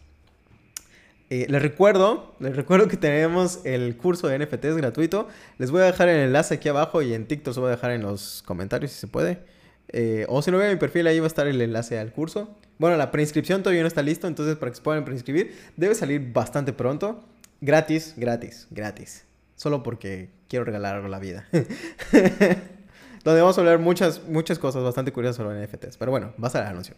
Eh, 1.35 1.47
les 1.49 1.61
recuerdo, 1.61 2.33
les 2.39 2.55
recuerdo 2.55 2.87
que 2.87 2.95
tenemos 2.95 3.59
el 3.65 3.97
curso 3.97 4.29
de 4.29 4.39
NFTs 4.39 4.77
gratuito. 4.77 5.27
Les 5.57 5.69
voy 5.69 5.81
a 5.81 5.85
dejar 5.85 6.07
el 6.07 6.21
enlace 6.21 6.53
aquí 6.53 6.69
abajo 6.69 7.01
y 7.01 7.13
en 7.13 7.27
TikTok 7.27 7.53
se 7.53 7.59
voy 7.59 7.67
a 7.67 7.71
dejar 7.71 7.91
en 7.91 8.03
los 8.03 8.41
comentarios 8.43 8.93
si 8.93 8.99
se 8.99 9.07
puede. 9.07 9.39
Eh, 9.89 10.25
o 10.29 10.41
si 10.41 10.49
no 10.49 10.59
ven 10.59 10.71
mi 10.71 10.77
perfil, 10.77 11.07
ahí 11.07 11.19
va 11.19 11.25
a 11.25 11.27
estar 11.27 11.45
el 11.45 11.59
enlace 11.59 11.99
al 11.99 12.13
curso. 12.13 12.55
Bueno, 12.77 12.95
la 12.95 13.11
preinscripción 13.11 13.63
todavía 13.63 13.81
no 13.81 13.87
está 13.89 14.01
listo, 14.01 14.27
entonces 14.27 14.55
para 14.55 14.71
que 14.71 14.77
se 14.77 14.81
puedan 14.81 15.03
preinscribir, 15.03 15.53
debe 15.75 15.93
salir 15.93 16.31
bastante 16.31 16.71
pronto. 16.71 17.25
Gratis, 17.59 18.13
gratis, 18.15 18.67
gratis. 18.71 19.25
Solo 19.57 19.83
porque 19.83 20.29
quiero 20.47 20.63
regalar 20.63 21.03
la 21.03 21.19
vida. 21.19 21.49
Donde 23.25 23.41
vamos 23.41 23.57
a 23.57 23.61
hablar 23.61 23.79
muchas, 23.79 24.23
muchas 24.25 24.57
cosas 24.57 24.83
bastante 24.83 25.11
curiosas 25.11 25.35
sobre 25.35 25.61
NFTs. 25.61 25.97
Pero 25.97 26.11
bueno, 26.11 26.33
va 26.41 26.47
a 26.47 26.51
ser 26.51 26.61
el 26.61 26.69
anuncio. 26.69 26.95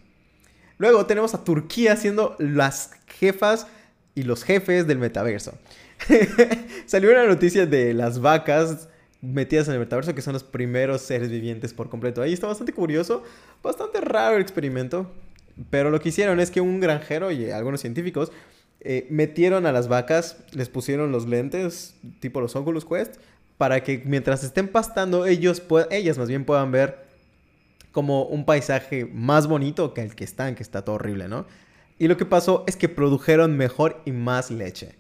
Luego 0.78 1.08
tenemos 1.08 1.34
a 1.34 1.44
Turquía 1.44 1.96
siendo 1.96 2.36
las 2.38 2.92
jefas 3.08 3.66
y 4.18 4.24
los 4.24 4.44
jefes 4.44 4.88
del 4.88 4.98
metaverso. 4.98 5.54
Salió 6.88 7.12
una 7.12 7.28
noticia 7.28 7.68
de 7.68 7.94
las 7.94 8.20
vacas 8.20 8.90
metidas 9.22 9.68
en 9.68 9.76
el 9.76 9.80
metaverso, 9.80 10.16
que 10.16 10.24
son 10.24 10.34
los 10.34 10.44
primeros 10.44 11.02
seres 11.02 11.30
vivientes 11.30 11.72
por 11.72 11.88
completo. 11.88 12.24
Ahí 12.24 12.34
está 12.34 12.48
bastante 12.48 12.74
curioso, 12.74 13.24
bastante 13.62 14.02
raro 14.02 14.38
el 14.38 14.42
experimento. 14.42 15.12
Pero 15.70 15.92
lo 15.92 16.00
que 16.00 16.10
hicieron 16.10 16.40
es 16.40 16.50
que 16.50 16.62
un 16.62 16.80
granjero 16.80 17.32
y 17.32 17.52
algunos 17.52 17.82
científicos 17.82 18.32
eh, 18.82 19.06
metieron 19.12 19.68
a 19.68 19.72
las 19.72 19.88
vacas, 19.88 20.38
les 20.52 20.68
pusieron 20.68 21.12
los 21.12 21.28
lentes, 21.28 21.96
tipo 22.20 22.42
los 22.42 22.56
Oculus 22.56 22.86
Quest, 22.86 23.18
para 23.60 23.84
que 23.84 24.02
mientras 24.04 24.44
estén 24.44 24.68
pastando, 24.68 25.28
ellos 25.28 25.62
ellas 25.92 26.18
más 26.18 26.28
bien 26.28 26.44
puedan 26.44 26.72
ver 26.72 27.06
como 27.92 28.24
un 28.24 28.46
paisaje 28.46 29.06
más 29.06 29.46
bonito 29.46 29.94
que 29.94 30.02
el 30.02 30.16
que 30.16 30.24
están, 30.24 30.56
que 30.56 30.64
está 30.64 30.84
todo 30.84 30.96
horrible, 30.96 31.28
¿no? 31.28 31.46
Y 32.00 32.08
lo 32.08 32.18
que 32.18 32.26
pasó 32.26 32.64
es 32.68 32.76
que 32.76 32.90
produjeron 32.90 33.58
mejor 33.58 34.02
y 34.06 34.12
más 34.12 34.52
leche. 34.52 34.96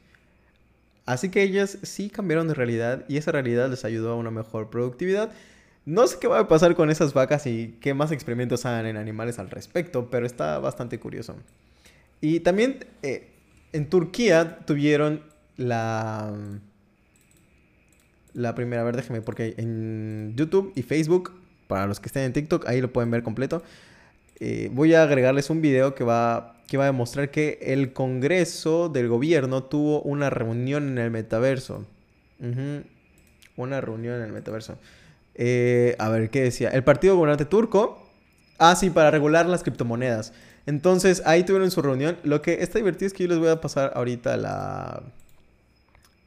Así 1.05 1.29
que 1.29 1.41
ellas 1.41 1.77
sí 1.83 2.09
cambiaron 2.09 2.47
de 2.47 2.53
realidad 2.53 3.05
y 3.07 3.17
esa 3.17 3.31
realidad 3.31 3.69
les 3.69 3.85
ayudó 3.85 4.11
a 4.11 4.15
una 4.15 4.31
mejor 4.31 4.69
productividad. 4.69 5.31
No 5.85 6.05
sé 6.05 6.17
qué 6.19 6.27
va 6.27 6.39
a 6.39 6.47
pasar 6.49 6.75
con 6.75 6.89
esas 6.89 7.13
vacas 7.13 7.47
y 7.47 7.77
qué 7.79 7.93
más 7.93 8.11
experimentos 8.11 8.65
hagan 8.65 8.85
en 8.87 8.97
animales 8.97 9.39
al 9.39 9.49
respecto, 9.49 10.09
pero 10.09 10.25
está 10.25 10.59
bastante 10.59 10.99
curioso. 10.99 11.37
Y 12.19 12.41
también 12.41 12.85
eh, 13.03 13.29
en 13.71 13.89
Turquía 13.89 14.59
tuvieron 14.65 15.23
la... 15.55 16.33
La 18.33 18.53
primera, 18.53 18.81
a 18.83 18.85
ver, 18.85 18.95
déjeme, 18.95 19.21
porque 19.21 19.55
en 19.57 20.33
YouTube 20.35 20.71
y 20.75 20.83
Facebook, 20.83 21.31
para 21.67 21.87
los 21.87 21.99
que 21.99 22.07
estén 22.07 22.23
en 22.23 22.33
TikTok, 22.33 22.67
ahí 22.67 22.81
lo 22.81 22.91
pueden 22.93 23.09
ver 23.09 23.23
completo. 23.23 23.63
Eh, 24.39 24.69
voy 24.71 24.93
a 24.93 25.03
agregarles 25.03 25.49
un 25.49 25.61
video 25.61 25.95
que 25.95 26.03
va, 26.03 26.56
que 26.67 26.77
va 26.77 26.83
a 26.83 26.87
demostrar 26.87 27.31
que 27.31 27.59
el 27.61 27.93
Congreso 27.93 28.89
del 28.89 29.07
Gobierno 29.07 29.63
tuvo 29.63 30.01
una 30.01 30.29
reunión 30.29 30.89
en 30.89 30.97
el 30.97 31.11
metaverso. 31.11 31.85
Una 33.55 33.81
reunión 33.81 34.15
en 34.15 34.23
el 34.23 34.33
metaverso. 34.33 34.77
Eh, 35.35 35.95
a 35.97 36.09
ver, 36.09 36.29
¿qué 36.29 36.43
decía? 36.43 36.69
El 36.69 36.83
Partido 36.83 37.15
Gobernante 37.15 37.45
Turco. 37.45 38.03
Ah, 38.57 38.75
sí, 38.75 38.89
para 38.89 39.11
regular 39.11 39.45
las 39.45 39.63
criptomonedas. 39.63 40.33
Entonces, 40.65 41.23
ahí 41.25 41.43
tuvieron 41.43 41.71
su 41.71 41.81
reunión. 41.81 42.17
Lo 42.23 42.41
que 42.41 42.61
está 42.61 42.79
divertido 42.79 43.07
es 43.07 43.13
que 43.13 43.23
yo 43.23 43.29
les 43.29 43.39
voy 43.39 43.49
a 43.49 43.61
pasar 43.61 43.93
ahorita 43.95 44.35
la... 44.35 45.03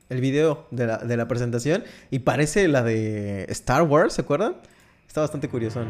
El 0.09 0.21
video 0.21 0.67
de 0.73 0.87
la, 0.87 0.99
de 0.99 1.17
la 1.17 1.29
presentación. 1.29 1.85
Y 2.11 2.21
parece 2.21 2.67
la 2.67 2.83
de 2.83 3.45
Star 3.51 3.83
Wars, 3.83 4.15
¿se 4.15 4.23
acuerdan? 4.23 4.57
Está 5.07 5.21
bastante 5.21 5.49
curioso. 5.49 5.85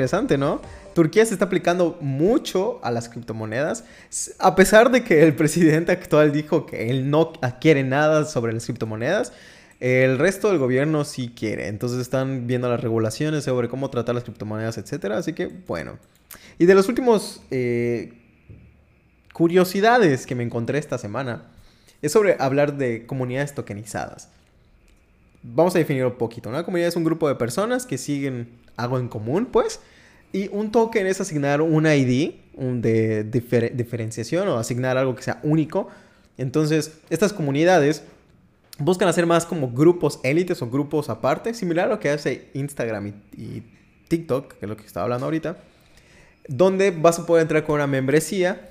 Interesante, 0.00 0.38
¿no? 0.38 0.62
Turquía 0.94 1.26
se 1.26 1.34
está 1.34 1.44
aplicando 1.44 1.98
mucho 2.00 2.80
a 2.82 2.90
las 2.90 3.08
criptomonedas, 3.10 3.84
a 4.38 4.56
pesar 4.56 4.90
de 4.90 5.04
que 5.04 5.22
el 5.22 5.36
presidente 5.36 5.92
actual 5.92 6.32
dijo 6.32 6.64
que 6.64 6.90
él 6.90 7.10
no 7.10 7.32
quiere 7.60 7.84
nada 7.84 8.24
sobre 8.24 8.52
las 8.52 8.64
criptomonedas. 8.64 9.32
El 9.78 10.18
resto 10.18 10.48
del 10.48 10.58
gobierno 10.58 11.04
sí 11.04 11.32
quiere, 11.34 11.68
entonces 11.68 12.00
están 12.00 12.46
viendo 12.46 12.68
las 12.68 12.80
regulaciones 12.80 13.44
sobre 13.44 13.68
cómo 13.68 13.90
tratar 13.90 14.14
las 14.14 14.24
criptomonedas, 14.24 14.78
etcétera. 14.78 15.18
Así 15.18 15.32
que, 15.32 15.46
bueno. 15.46 15.98
Y 16.58 16.66
de 16.66 16.74
los 16.74 16.88
últimos 16.88 17.42
eh, 17.50 18.14
curiosidades 19.32 20.26
que 20.26 20.34
me 20.34 20.42
encontré 20.42 20.78
esta 20.78 20.98
semana 20.98 21.44
es 22.02 22.12
sobre 22.12 22.36
hablar 22.38 22.76
de 22.76 23.06
comunidades 23.06 23.54
tokenizadas. 23.54 24.28
Vamos 25.42 25.74
a 25.74 25.78
definirlo 25.78 26.10
un 26.10 26.18
poquito. 26.18 26.48
Una 26.48 26.64
comunidad 26.64 26.88
es 26.88 26.96
un 26.96 27.04
grupo 27.04 27.28
de 27.28 27.34
personas 27.34 27.86
que 27.86 27.96
siguen 27.96 28.60
algo 28.82 28.98
en 28.98 29.08
común, 29.08 29.46
pues. 29.46 29.80
Y 30.32 30.48
un 30.48 30.70
token 30.70 31.06
es 31.06 31.20
asignar 31.20 31.60
un 31.60 31.86
ID 31.86 32.32
un 32.60 32.82
de 32.82 33.24
diferenciación 33.74 34.46
o 34.48 34.58
asignar 34.58 34.98
algo 34.98 35.14
que 35.16 35.22
sea 35.22 35.40
único. 35.42 35.88
Entonces, 36.36 36.98
estas 37.08 37.32
comunidades 37.32 38.04
buscan 38.78 39.08
hacer 39.08 39.26
más 39.26 39.46
como 39.46 39.72
grupos 39.72 40.20
élites 40.22 40.60
o 40.62 40.70
grupos 40.70 41.08
aparte, 41.08 41.54
similar 41.54 41.86
a 41.86 41.90
lo 41.90 42.00
que 42.00 42.10
hace 42.10 42.48
Instagram 42.54 43.14
y, 43.36 43.62
TikTok, 44.08 44.54
que 44.54 44.66
es 44.66 44.68
lo 44.68 44.76
que 44.76 44.84
estaba 44.84 45.04
hablando 45.04 45.26
ahorita, 45.26 45.56
donde 46.48 46.90
vas 46.90 47.18
a 47.18 47.26
poder 47.26 47.42
entrar 47.42 47.64
con 47.64 47.76
una 47.76 47.86
membresía 47.86 48.68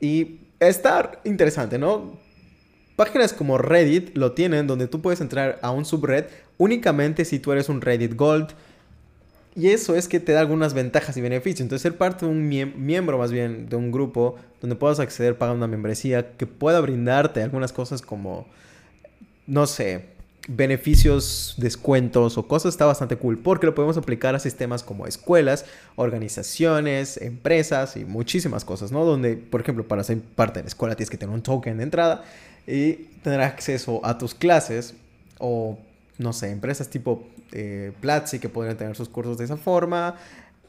y 0.00 0.38
estar 0.60 1.20
interesante, 1.24 1.76
¿no? 1.76 2.18
Páginas 2.94 3.32
como 3.32 3.58
Reddit 3.58 4.16
lo 4.16 4.32
tienen, 4.32 4.66
donde 4.66 4.86
tú 4.86 5.02
puedes 5.02 5.20
entrar 5.20 5.58
a 5.60 5.72
un 5.72 5.84
subred 5.84 6.26
únicamente 6.56 7.24
si 7.24 7.40
tú 7.40 7.52
eres 7.52 7.68
un 7.68 7.80
Reddit 7.80 8.14
Gold, 8.14 8.50
y 9.56 9.70
eso 9.70 9.96
es 9.96 10.06
que 10.06 10.20
te 10.20 10.32
da 10.32 10.40
algunas 10.40 10.74
ventajas 10.74 11.16
y 11.16 11.22
beneficios. 11.22 11.62
Entonces, 11.62 11.82
ser 11.82 11.96
parte 11.96 12.26
de 12.26 12.30
un 12.30 12.46
miembro 12.46 13.16
más 13.16 13.32
bien 13.32 13.70
de 13.70 13.76
un 13.76 13.90
grupo 13.90 14.36
donde 14.60 14.76
puedas 14.76 15.00
acceder 15.00 15.38
pagando 15.38 15.56
una 15.56 15.66
membresía 15.66 16.36
que 16.36 16.46
pueda 16.46 16.78
brindarte 16.80 17.42
algunas 17.42 17.72
cosas 17.72 18.02
como, 18.02 18.46
no 19.46 19.66
sé, 19.66 20.16
beneficios, 20.46 21.54
descuentos 21.56 22.36
o 22.36 22.46
cosas 22.46 22.74
está 22.74 22.84
bastante 22.84 23.16
cool 23.16 23.38
porque 23.38 23.66
lo 23.66 23.74
podemos 23.74 23.96
aplicar 23.96 24.34
a 24.34 24.38
sistemas 24.38 24.82
como 24.82 25.06
escuelas, 25.06 25.64
organizaciones, 25.96 27.16
empresas 27.16 27.96
y 27.96 28.04
muchísimas 28.04 28.64
cosas, 28.64 28.92
¿no? 28.92 29.06
Donde, 29.06 29.36
por 29.36 29.62
ejemplo, 29.62 29.88
para 29.88 30.04
ser 30.04 30.20
parte 30.20 30.58
de 30.58 30.64
la 30.64 30.68
escuela 30.68 30.96
tienes 30.96 31.10
que 31.10 31.16
tener 31.16 31.34
un 31.34 31.42
token 31.42 31.78
de 31.78 31.82
entrada 31.82 32.24
y 32.66 32.92
tener 33.24 33.40
acceso 33.40 34.04
a 34.04 34.18
tus 34.18 34.34
clases 34.34 34.94
o 35.38 35.78
no 36.18 36.32
sé, 36.32 36.50
empresas 36.50 36.88
tipo 36.88 37.26
eh, 37.52 37.92
Platzi 38.00 38.38
que 38.38 38.48
podrían 38.48 38.76
tener 38.76 38.96
sus 38.96 39.08
cursos 39.08 39.38
de 39.38 39.44
esa 39.44 39.56
forma, 39.56 40.16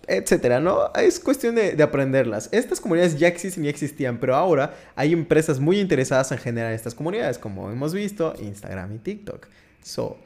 etcétera, 0.07 0.59
¿no? 0.59 0.91
Es 0.93 1.19
cuestión 1.19 1.55
de, 1.55 1.81
aprenderlas. 1.83 2.49
Estas 2.51 2.79
comunidades 2.79 3.19
ya 3.19 3.27
existen 3.27 3.65
y 3.65 3.67
existían, 3.67 4.19
pero 4.19 4.35
ahora 4.35 4.73
hay 4.95 5.13
empresas 5.13 5.59
muy 5.59 5.79
interesadas 5.79 6.31
en 6.31 6.37
generar 6.37 6.71
estas 6.71 6.95
comunidades, 6.95 7.37
como 7.37 7.69
hemos 7.71 7.93
visto, 7.93 8.33
Instagram 8.39 8.95
y 8.95 8.97
TikTok. 8.99 9.47
So, 9.83 10.17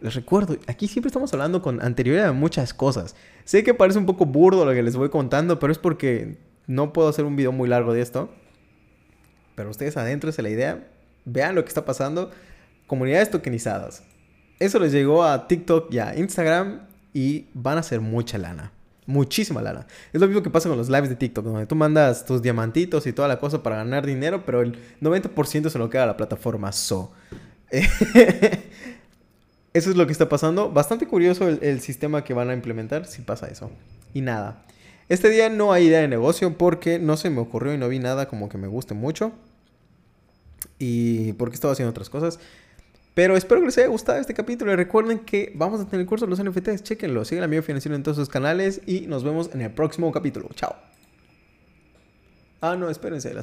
les 0.00 0.14
recuerdo, 0.14 0.56
aquí 0.66 0.88
siempre 0.88 1.08
estamos 1.08 1.32
hablando 1.32 1.62
con 1.62 1.80
anterioridad 1.80 2.26
de 2.26 2.32
muchas 2.32 2.74
cosas. 2.74 3.14
Sé 3.44 3.62
que 3.62 3.72
parece 3.72 3.98
un 3.98 4.06
poco 4.06 4.26
burdo 4.26 4.64
lo 4.64 4.72
que 4.72 4.82
les 4.82 4.96
voy 4.96 5.10
contando, 5.10 5.58
pero 5.58 5.72
es 5.72 5.78
porque 5.78 6.38
no 6.66 6.92
puedo 6.92 7.08
hacer 7.08 7.24
un 7.24 7.36
video 7.36 7.52
muy 7.52 7.68
largo 7.68 7.92
de 7.92 8.00
esto. 8.00 8.30
Pero 9.54 9.70
ustedes 9.70 9.96
adentro 9.96 10.30
la 10.36 10.48
idea, 10.48 10.88
vean 11.24 11.54
lo 11.54 11.62
que 11.62 11.68
está 11.68 11.84
pasando. 11.84 12.30
Comunidades 12.88 13.30
tokenizadas 13.30 14.02
eso 14.58 14.78
les 14.78 14.92
llegó 14.92 15.24
a 15.24 15.48
TikTok 15.48 15.92
y 15.92 15.98
a 15.98 16.16
Instagram 16.16 16.80
y 17.12 17.46
van 17.54 17.76
a 17.76 17.80
hacer 17.80 18.00
mucha 18.00 18.38
lana. 18.38 18.72
Muchísima 19.06 19.60
lana. 19.60 19.86
Es 20.12 20.20
lo 20.20 20.26
mismo 20.26 20.42
que 20.42 20.50
pasa 20.50 20.68
con 20.68 20.78
los 20.78 20.88
lives 20.88 21.10
de 21.10 21.16
TikTok, 21.16 21.44
donde 21.44 21.66
tú 21.66 21.74
mandas 21.74 22.24
tus 22.24 22.40
diamantitos 22.40 23.06
y 23.06 23.12
toda 23.12 23.28
la 23.28 23.38
cosa 23.38 23.62
para 23.62 23.76
ganar 23.76 24.06
dinero, 24.06 24.44
pero 24.46 24.62
el 24.62 24.78
90% 25.02 25.68
se 25.68 25.78
lo 25.78 25.90
queda 25.90 26.04
a 26.04 26.06
la 26.06 26.16
plataforma 26.16 26.72
So. 26.72 27.12
eso 29.74 29.90
es 29.90 29.96
lo 29.96 30.06
que 30.06 30.12
está 30.12 30.28
pasando. 30.28 30.70
Bastante 30.70 31.06
curioso 31.06 31.48
el, 31.48 31.58
el, 31.62 31.80
sistema 31.80 32.24
que 32.24 32.32
van 32.32 32.48
a 32.48 32.54
implementar 32.54 33.04
si 33.04 33.20
pasa 33.22 33.48
eso. 33.48 33.70
Y 34.14 34.22
nada. 34.22 34.64
Este 35.08 35.28
día 35.28 35.50
no 35.50 35.72
hay 35.72 35.86
idea 35.86 36.00
de 36.00 36.08
negocio 36.08 36.56
porque 36.56 36.98
no 36.98 37.18
se 37.18 37.28
me 37.28 37.40
ocurrió 37.40 37.74
y 37.74 37.78
no 37.78 37.88
vi 37.88 37.98
nada 37.98 38.26
como 38.26 38.48
que 38.48 38.56
me 38.56 38.68
guste 38.68 38.94
mucho. 38.94 39.32
Y 40.78 41.34
porque 41.34 41.54
estaba 41.54 41.72
haciendo 41.72 41.90
otras 41.90 42.08
cosas. 42.08 42.38
Pero 43.14 43.36
espero 43.36 43.60
que 43.60 43.66
les 43.66 43.78
haya 43.78 43.86
gustado 43.86 44.18
este 44.18 44.34
capítulo 44.34 44.72
y 44.72 44.76
recuerden 44.76 45.20
que 45.20 45.52
vamos 45.54 45.80
a 45.80 45.84
tener 45.84 46.00
el 46.00 46.06
curso 46.06 46.26
de 46.26 46.30
los 46.30 46.42
NFTs. 46.42 46.82
Chequenlo, 46.82 47.24
sigan 47.24 47.44
a 47.44 47.46
mi 47.46 47.60
financiero 47.62 47.94
en 47.94 48.02
todos 48.02 48.16
sus 48.16 48.28
canales 48.28 48.80
y 48.86 49.02
nos 49.02 49.22
vemos 49.22 49.50
en 49.54 49.60
el 49.60 49.70
próximo 49.70 50.10
capítulo. 50.10 50.48
Chao. 50.54 50.74
Ah, 52.60 52.76
no, 52.76 52.90
espérense. 52.90 53.32
La 53.32 53.42